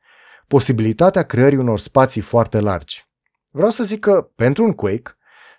Posibilitatea 0.48 1.22
creării 1.22 1.58
unor 1.58 1.78
spații 1.78 2.20
foarte 2.20 2.60
largi. 2.60 3.08
Vreau 3.50 3.70
să 3.70 3.84
zic 3.84 4.00
că, 4.00 4.30
pentru 4.34 4.64
un 4.64 4.72
Quake, 4.72 5.16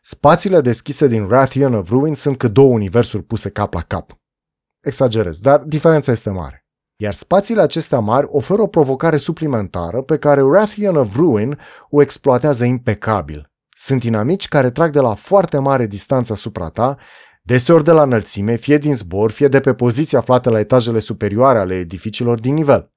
Spațiile 0.08 0.62
deschise 0.62 1.08
din 1.08 1.28
Rathian 1.28 1.74
of 1.74 1.90
Ruin 1.90 2.16
sunt 2.16 2.38
cât 2.38 2.52
două 2.52 2.74
universuri 2.74 3.24
puse 3.24 3.50
cap 3.50 3.74
la 3.74 3.82
cap. 3.82 4.12
Exagerez, 4.82 5.40
dar 5.40 5.60
diferența 5.60 6.12
este 6.12 6.30
mare. 6.30 6.66
Iar 6.96 7.14
spațiile 7.14 7.62
acestea 7.62 8.00
mari 8.00 8.28
oferă 8.30 8.62
o 8.62 8.68
provocare 8.68 9.18
suplimentară 9.18 10.02
pe 10.02 10.18
care 10.18 10.42
Rathian 10.42 10.96
of 10.96 11.16
Ruin 11.16 11.60
o 11.90 12.02
exploatează 12.02 12.66
impecabil. 12.66 13.52
Sunt 13.78 14.04
inamici 14.04 14.48
care 14.48 14.72
trag 14.72 14.92
de 14.92 15.00
la 15.00 15.14
foarte 15.14 15.58
mare 15.58 15.86
distanță 15.86 16.34
asupra 16.34 16.70
ta, 16.70 16.98
deseori 17.46 17.84
de 17.84 17.92
la 17.92 18.02
înălțime, 18.02 18.56
fie 18.56 18.78
din 18.78 18.96
zbor, 18.96 19.32
fie 19.32 19.48
de 19.48 19.60
pe 19.60 19.74
poziții 19.74 20.18
aflate 20.18 20.50
la 20.50 20.60
etajele 20.60 21.00
superioare 21.00 21.60
ale 21.60 21.76
edificiilor 21.76 22.40
din 22.40 22.54
nivel. 22.54 22.92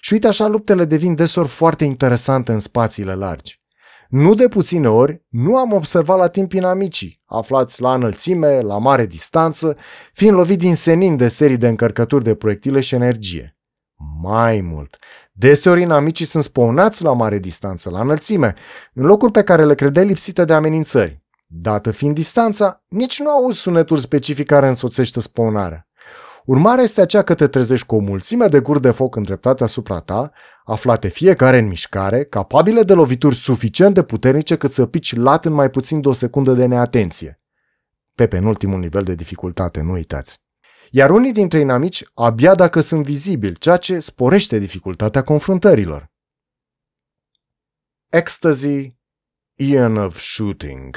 Și 0.00 0.12
uite 0.12 0.26
așa 0.26 0.46
luptele 0.46 0.84
devin 0.84 1.14
deseori 1.14 1.48
foarte 1.48 1.84
interesante 1.84 2.52
în 2.52 2.58
spațiile 2.58 3.14
largi. 3.14 3.62
Nu 4.08 4.34
de 4.34 4.48
puține 4.48 4.88
ori 4.88 5.24
nu 5.28 5.56
am 5.56 5.72
observat 5.72 6.18
la 6.18 6.28
timp 6.28 6.52
inamicii, 6.52 7.22
aflați 7.24 7.80
la 7.80 7.94
înălțime, 7.94 8.60
la 8.60 8.78
mare 8.78 9.06
distanță, 9.06 9.76
fiind 10.12 10.36
lovit 10.36 10.58
din 10.58 10.76
senin 10.76 11.16
de 11.16 11.28
serii 11.28 11.56
de 11.56 11.68
încărcături 11.68 12.24
de 12.24 12.34
proiectile 12.34 12.80
și 12.80 12.94
energie. 12.94 13.56
Mai 14.22 14.60
mult, 14.60 14.96
deseori 15.32 15.82
inamicii 15.82 16.26
sunt 16.26 16.42
spawnați 16.42 17.02
la 17.02 17.12
mare 17.12 17.38
distanță, 17.38 17.90
la 17.90 18.00
înălțime, 18.00 18.54
în 18.94 19.04
locuri 19.06 19.32
pe 19.32 19.42
care 19.42 19.64
le 19.64 19.74
credeai 19.74 20.06
lipsite 20.06 20.44
de 20.44 20.52
amenințări. 20.52 21.22
Dată 21.50 21.90
fiind 21.90 22.14
distanța, 22.14 22.84
nici 22.88 23.20
nu 23.20 23.30
auzi 23.30 23.58
sunetul 23.58 23.96
specific 23.96 24.46
care 24.46 24.68
însoțește 24.68 25.20
spăunarea. 25.20 25.88
Urmarea 26.44 26.84
este 26.84 27.00
aceea 27.00 27.22
că 27.22 27.34
te 27.34 27.46
trezești 27.46 27.86
cu 27.86 27.96
o 27.96 27.98
mulțime 27.98 28.46
de 28.46 28.60
guri 28.60 28.80
de 28.80 28.90
foc 28.90 29.16
îndreptate 29.16 29.62
asupra 29.64 30.00
ta, 30.00 30.32
aflate 30.64 31.08
fiecare 31.08 31.58
în 31.58 31.66
mișcare, 31.66 32.24
capabile 32.24 32.82
de 32.82 32.92
lovituri 32.92 33.34
suficient 33.34 33.94
de 33.94 34.02
puternice 34.02 34.56
cât 34.56 34.72
să 34.72 34.86
pici 34.86 35.16
lat 35.16 35.44
în 35.44 35.52
mai 35.52 35.70
puțin 35.70 36.00
de 36.00 36.08
o 36.08 36.12
secundă 36.12 36.52
de 36.52 36.66
neatenție. 36.66 37.40
Pe 38.14 38.26
penultimul 38.26 38.78
nivel 38.78 39.04
de 39.04 39.14
dificultate, 39.14 39.80
nu 39.80 39.92
uitați. 39.92 40.40
Iar 40.90 41.10
unii 41.10 41.32
dintre 41.32 41.58
inamici 41.58 42.04
abia 42.14 42.54
dacă 42.54 42.80
sunt 42.80 43.04
vizibili, 43.04 43.58
ceea 43.58 43.76
ce 43.76 43.98
sporește 43.98 44.58
dificultatea 44.58 45.22
confruntărilor. 45.22 46.10
Ecstasy, 48.08 48.96
Ian 49.54 49.96
of 49.96 50.18
Shooting 50.18 50.96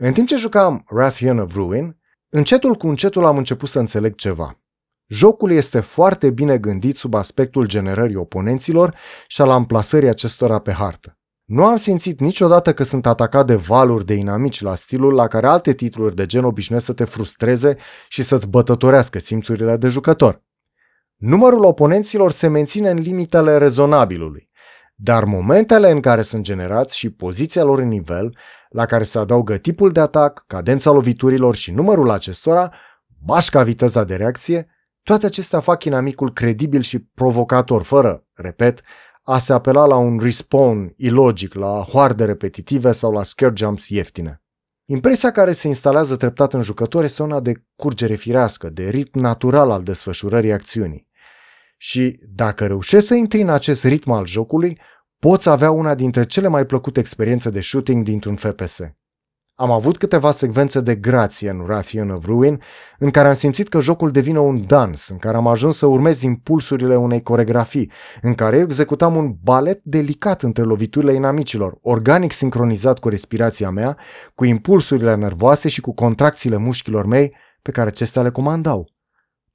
În 0.00 0.12
timp 0.12 0.26
ce 0.26 0.36
jucam 0.36 0.84
Rathian 0.86 1.38
of 1.38 1.54
Ruin, 1.54 1.98
Încetul 2.30 2.74
cu 2.74 2.88
încetul 2.88 3.24
am 3.24 3.36
început 3.36 3.68
să 3.68 3.78
înțeleg 3.78 4.14
ceva. 4.14 4.60
Jocul 5.06 5.50
este 5.50 5.80
foarte 5.80 6.30
bine 6.30 6.58
gândit 6.58 6.96
sub 6.96 7.14
aspectul 7.14 7.66
generării 7.66 8.16
oponenților 8.16 8.96
și 9.26 9.40
al 9.40 9.50
amplasării 9.50 10.08
acestora 10.08 10.58
pe 10.58 10.72
hartă. 10.72 11.18
Nu 11.44 11.64
am 11.64 11.76
simțit 11.76 12.20
niciodată 12.20 12.74
că 12.74 12.82
sunt 12.82 13.06
atacat 13.06 13.46
de 13.46 13.54
valuri 13.54 14.04
de 14.04 14.14
inamici 14.14 14.60
la 14.60 14.74
stilul 14.74 15.14
la 15.14 15.26
care 15.26 15.46
alte 15.46 15.72
titluri 15.72 16.14
de 16.14 16.26
gen 16.26 16.44
obișnuiesc 16.44 16.86
să 16.86 16.92
te 16.92 17.04
frustreze 17.04 17.76
și 18.08 18.22
să-ți 18.22 18.48
bătătorească 18.48 19.18
simțurile 19.18 19.76
de 19.76 19.88
jucător. 19.88 20.42
Numărul 21.16 21.64
oponenților 21.64 22.32
se 22.32 22.48
menține 22.48 22.90
în 22.90 22.98
limitele 22.98 23.58
rezonabilului, 23.58 24.50
dar 25.00 25.24
momentele 25.24 25.90
în 25.90 26.00
care 26.00 26.22
sunt 26.22 26.42
generați 26.42 26.96
și 26.96 27.10
poziția 27.10 27.62
lor 27.62 27.78
în 27.78 27.88
nivel 27.88 28.36
la 28.68 28.86
care 28.86 29.04
se 29.04 29.18
adaugă 29.18 29.56
tipul 29.56 29.90
de 29.90 30.00
atac, 30.00 30.44
cadența 30.46 30.90
loviturilor 30.90 31.54
și 31.54 31.70
numărul 31.70 32.10
acestora, 32.10 32.72
bașca 33.24 33.62
viteza 33.62 34.04
de 34.04 34.14
reacție, 34.14 34.68
toate 35.02 35.26
acestea 35.26 35.60
fac 35.60 35.84
inamicul 35.84 36.32
credibil 36.32 36.80
și 36.80 36.98
provocator, 36.98 37.82
fără, 37.82 38.26
repet, 38.34 38.80
a 39.22 39.38
se 39.38 39.52
apela 39.52 39.86
la 39.86 39.96
un 39.96 40.18
respawn 40.18 40.92
ilogic, 40.96 41.54
la 41.54 41.82
hoarde 41.82 42.24
repetitive 42.24 42.92
sau 42.92 43.12
la 43.12 43.22
scare 43.22 43.52
jumps 43.56 43.88
ieftine. 43.88 44.42
Impresia 44.84 45.30
care 45.30 45.52
se 45.52 45.66
instalează 45.66 46.16
treptat 46.16 46.52
în 46.52 46.62
jucător 46.62 47.04
este 47.04 47.22
una 47.22 47.40
de 47.40 47.52
curgere 47.76 48.14
firească, 48.14 48.70
de 48.70 48.88
ritm 48.88 49.18
natural 49.18 49.70
al 49.70 49.82
desfășurării 49.82 50.52
acțiunii. 50.52 51.07
Și 51.80 52.20
dacă 52.34 52.66
reușești 52.66 53.06
să 53.06 53.14
intri 53.14 53.40
în 53.40 53.48
acest 53.48 53.84
ritm 53.84 54.10
al 54.10 54.26
jocului, 54.26 54.78
poți 55.18 55.48
avea 55.48 55.70
una 55.70 55.94
dintre 55.94 56.24
cele 56.24 56.48
mai 56.48 56.66
plăcute 56.66 57.00
experiențe 57.00 57.50
de 57.50 57.60
shooting 57.60 58.04
dintr-un 58.04 58.36
FPS. 58.36 58.80
Am 59.54 59.70
avut 59.70 59.96
câteva 59.96 60.30
secvențe 60.30 60.80
de 60.80 60.94
grație 60.94 61.50
în 61.50 61.64
Rathian 61.66 62.10
of 62.10 62.24
Ruin, 62.24 62.60
în 62.98 63.10
care 63.10 63.28
am 63.28 63.34
simțit 63.34 63.68
că 63.68 63.80
jocul 63.80 64.10
devine 64.10 64.38
un 64.38 64.66
dans, 64.66 65.08
în 65.08 65.16
care 65.16 65.36
am 65.36 65.46
ajuns 65.46 65.76
să 65.76 65.86
urmez 65.86 66.22
impulsurile 66.22 66.96
unei 66.96 67.22
coregrafii, 67.22 67.90
în 68.22 68.34
care 68.34 68.56
eu 68.56 68.62
executam 68.62 69.16
un 69.16 69.34
balet 69.42 69.80
delicat 69.82 70.42
între 70.42 70.62
loviturile 70.62 71.12
inamicilor, 71.12 71.78
organic 71.82 72.32
sincronizat 72.32 72.98
cu 72.98 73.08
respirația 73.08 73.70
mea, 73.70 73.96
cu 74.34 74.44
impulsurile 74.44 75.14
nervoase 75.14 75.68
și 75.68 75.80
cu 75.80 75.94
contracțiile 75.94 76.56
mușchilor 76.56 77.06
mei 77.06 77.34
pe 77.62 77.70
care 77.70 77.88
acestea 77.88 78.22
le 78.22 78.30
comandau 78.30 78.97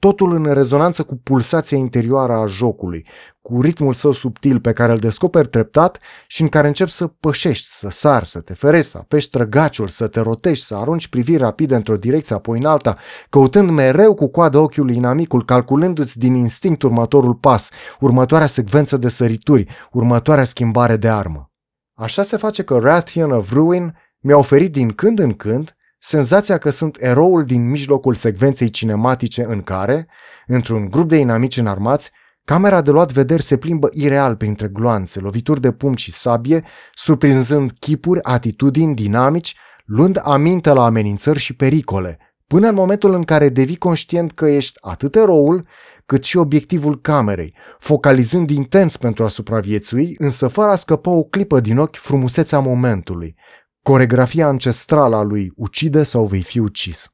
totul 0.04 0.34
în 0.34 0.54
rezonanță 0.54 1.04
cu 1.04 1.16
pulsația 1.16 1.78
interioară 1.78 2.34
a 2.34 2.46
jocului, 2.46 3.06
cu 3.42 3.62
ritmul 3.62 3.94
său 3.94 4.12
subtil 4.12 4.60
pe 4.60 4.74
care 4.74 4.92
îl 4.92 4.98
descoperi 4.98 5.48
treptat 5.48 6.00
și 6.28 6.42
în 6.42 6.48
care 6.48 6.68
începi 6.68 6.92
să 6.92 7.08
pășești, 7.08 7.68
să 7.68 7.90
sari, 7.90 8.26
să 8.26 8.42
te 8.42 8.54
ferești, 8.54 8.92
să 8.92 8.98
apeși 8.98 9.30
trăgaciul, 9.30 9.88
să 9.88 10.08
te 10.08 10.20
rotești, 10.20 10.66
să 10.66 10.76
arunci 10.76 11.08
priviri 11.08 11.38
rapide 11.38 11.76
într-o 11.76 11.98
direcție 11.98 12.36
apoi 12.36 12.58
în 12.58 12.66
alta, 12.66 12.98
căutând 13.30 13.70
mereu 13.70 14.14
cu 14.14 14.28
coada 14.28 14.60
ochiului 14.60 14.96
inamicul, 14.96 15.46
calculându-ți 15.46 16.20
din 16.20 16.34
instinct 16.34 16.82
următorul 16.82 17.34
pas, 17.34 17.70
următoarea 18.00 18.48
secvență 18.48 18.98
de 18.98 19.10
sărituri, 19.10 19.66
următoarea 19.92 20.44
schimbare 20.44 20.96
de 20.96 21.10
armă. 21.10 21.52
Așa 21.94 22.24
se 22.24 22.38
face 22.38 22.64
că 22.64 22.78
Rathian 22.78 23.32
of 23.32 23.52
Ruin 23.52 23.96
mi-a 24.20 24.38
oferit 24.38 24.72
din 24.72 24.92
când 24.92 25.20
în 25.20 25.34
când 25.34 25.76
senzația 26.06 26.58
că 26.58 26.70
sunt 26.70 26.98
eroul 27.00 27.44
din 27.44 27.70
mijlocul 27.70 28.14
secvenței 28.14 28.70
cinematice 28.70 29.44
în 29.44 29.62
care, 29.62 30.08
într-un 30.48 30.90
grup 30.90 31.10
de 31.10 31.18
inamici 31.18 31.58
înarmați, 31.58 32.12
camera 32.46 32.82
de 32.82 32.92
luat 32.92 33.12
vederi 33.12 33.44
se 33.44 33.58
plimbă 33.58 33.90
ireal 33.92 34.36
printre 34.36 34.68
gloanțe, 34.68 35.20
lovituri 35.20 35.62
de 35.62 35.72
pumn 35.72 35.96
și 35.96 36.12
sabie, 36.12 36.64
surprinzând 36.94 37.72
chipuri, 37.80 38.24
atitudini, 38.24 38.96
dinamici, 38.96 39.56
luând 39.86 40.20
aminte 40.24 40.74
la 40.74 40.86
amenințări 40.86 41.40
și 41.40 41.56
pericole, 41.56 42.18
până 42.48 42.68
în 42.68 42.76
momentul 42.76 43.14
în 43.14 43.24
care 43.24 43.50
devii 43.50 43.78
conștient 43.78 44.32
că 44.32 44.46
ești 44.46 44.78
atât 44.82 45.16
eroul, 45.16 45.68
cât 46.06 46.24
și 46.24 46.38
obiectivul 46.38 47.02
camerei, 47.02 47.56
focalizând 47.80 48.50
intens 48.50 48.98
pentru 48.98 49.24
a 49.24 49.28
supraviețui, 49.28 50.16
însă 50.18 50.48
fără 50.48 50.70
a 50.70 50.76
scăpa 50.76 51.12
o 51.12 51.24
clipă 51.24 51.60
din 51.60 51.78
ochi 51.78 51.96
frumusețea 51.96 52.60
momentului, 52.60 53.36
Coregrafia 53.84 54.48
ancestrală 54.48 55.16
a 55.16 55.22
lui 55.22 55.52
Ucide 55.56 56.04
sau 56.04 56.26
vei 56.26 56.42
fi 56.42 56.60
ucis. 56.60 57.14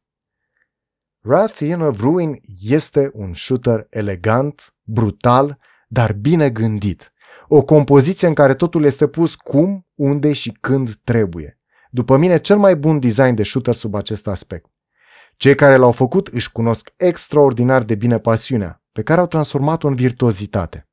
Wrath 1.23 1.60
in 1.60 1.82
of 1.82 1.99
Ruin 1.99 2.41
este 2.62 3.10
un 3.13 3.34
shooter 3.34 3.88
elegant, 3.89 4.75
brutal, 4.84 5.60
dar 5.88 6.13
bine 6.13 6.49
gândit. 6.49 7.13
O 7.47 7.63
compoziție 7.63 8.27
în 8.27 8.34
care 8.34 8.53
totul 8.53 8.84
este 8.84 9.08
pus 9.08 9.36
cum, 9.36 9.88
unde 9.95 10.34
și 10.34 10.51
când 10.51 10.95
trebuie. 10.95 11.60
După 11.91 12.17
mine, 12.17 12.39
cel 12.39 12.58
mai 12.58 12.75
bun 12.75 12.99
design 12.99 13.34
de 13.34 13.43
shooter 13.43 13.73
sub 13.73 13.95
acest 13.95 14.27
aspect. 14.27 14.71
Cei 15.36 15.55
care 15.55 15.75
l-au 15.75 15.91
făcut 15.91 16.27
își 16.27 16.51
cunosc 16.51 16.93
extraordinar 16.97 17.84
de 17.84 17.95
bine 17.95 18.19
pasiunea, 18.19 18.84
pe 18.91 19.03
care 19.03 19.19
au 19.19 19.27
transformat-o 19.27 19.88
în 19.88 19.95
virtuozitate. 19.95 20.88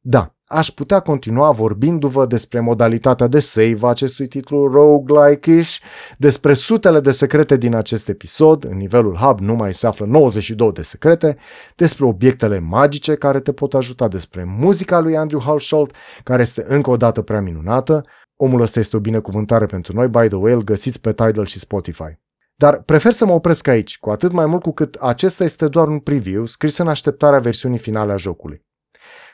Da, 0.00 0.35
aș 0.46 0.70
putea 0.70 1.00
continua 1.00 1.50
vorbindu-vă 1.50 2.26
despre 2.26 2.60
modalitatea 2.60 3.26
de 3.26 3.40
save 3.40 3.78
a 3.80 3.86
acestui 3.86 4.26
titlu 4.26 4.66
roguelike-ish, 4.66 5.78
despre 6.18 6.52
sutele 6.52 7.00
de 7.00 7.10
secrete 7.10 7.56
din 7.56 7.74
acest 7.74 8.08
episod, 8.08 8.64
în 8.64 8.76
nivelul 8.76 9.14
hub 9.14 9.40
nu 9.40 9.54
mai 9.54 9.74
se 9.74 9.86
află 9.86 10.06
92 10.06 10.72
de 10.72 10.82
secrete, 10.82 11.36
despre 11.76 12.04
obiectele 12.04 12.58
magice 12.58 13.14
care 13.14 13.40
te 13.40 13.52
pot 13.52 13.74
ajuta, 13.74 14.08
despre 14.08 14.44
muzica 14.44 14.98
lui 14.98 15.16
Andrew 15.16 15.40
Halsholt, 15.40 15.94
care 16.22 16.42
este 16.42 16.64
încă 16.68 16.90
o 16.90 16.96
dată 16.96 17.22
prea 17.22 17.40
minunată, 17.40 18.04
omul 18.36 18.60
ăsta 18.60 18.78
este 18.78 18.96
o 18.96 19.00
binecuvântare 19.00 19.66
pentru 19.66 19.94
noi, 19.94 20.08
by 20.08 20.26
the 20.26 20.36
way, 20.36 20.52
îl 20.52 20.64
găsiți 20.64 21.00
pe 21.00 21.12
Tidal 21.12 21.46
și 21.46 21.58
Spotify. 21.58 22.18
Dar 22.58 22.82
prefer 22.82 23.12
să 23.12 23.26
mă 23.26 23.32
opresc 23.32 23.68
aici, 23.68 23.98
cu 23.98 24.10
atât 24.10 24.32
mai 24.32 24.46
mult 24.46 24.62
cu 24.62 24.72
cât 24.72 24.94
acesta 24.94 25.44
este 25.44 25.68
doar 25.68 25.88
un 25.88 25.98
preview 25.98 26.46
scris 26.46 26.78
în 26.78 26.88
așteptarea 26.88 27.38
versiunii 27.38 27.78
finale 27.78 28.12
a 28.12 28.16
jocului. 28.16 28.65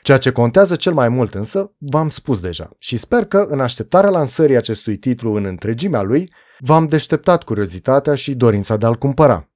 Ceea 0.01 0.17
ce 0.17 0.31
contează 0.31 0.75
cel 0.75 0.93
mai 0.93 1.09
mult 1.09 1.33
însă, 1.33 1.75
v-am 1.77 2.09
spus 2.09 2.39
deja 2.41 2.69
și 2.77 2.97
sper 2.97 3.25
că 3.25 3.37
în 3.37 3.59
așteptarea 3.59 4.09
lansării 4.09 4.55
acestui 4.55 4.97
titlu 4.97 5.33
în 5.33 5.45
întregimea 5.45 6.01
lui, 6.01 6.33
v-am 6.59 6.87
deșteptat 6.87 7.43
curiozitatea 7.43 8.15
și 8.15 8.35
dorința 8.35 8.77
de 8.77 8.85
a-l 8.85 8.95
cumpăra. 8.95 9.51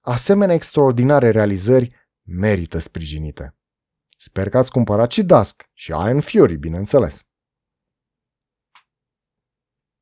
Asemenea 0.00 0.54
extraordinare 0.54 1.30
realizări 1.30 1.94
merită 2.22 2.78
sprijinite. 2.78 3.56
Sper 4.16 4.48
că 4.48 4.58
ați 4.58 4.70
cumpărat 4.70 5.10
și 5.10 5.22
Dusk 5.22 5.70
și 5.72 5.90
Iron 5.90 6.20
Fury, 6.20 6.56
bineînțeles. 6.56 7.26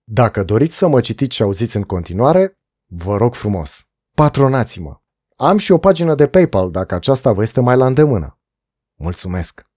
Dacă 0.04 0.44
doriți 0.44 0.76
să 0.76 0.88
mă 0.88 1.00
citiți 1.00 1.37
și 1.37 1.42
auziți 1.42 1.76
în 1.76 1.83
continuare, 1.83 2.59
vă 2.87 3.16
rog 3.16 3.35
frumos, 3.35 3.88
patronați-mă. 4.14 5.00
Am 5.37 5.59
și 5.59 5.72
o 5.72 5.78
pagină 5.78 6.14
de 6.14 6.28
PayPal 6.28 6.70
dacă 6.70 6.94
aceasta 6.94 7.33
vă 7.33 7.42
este 7.42 7.61
mai 7.61 7.76
la 7.76 7.87
îndemână. 7.87 8.39
Mulțumesc! 9.02 9.69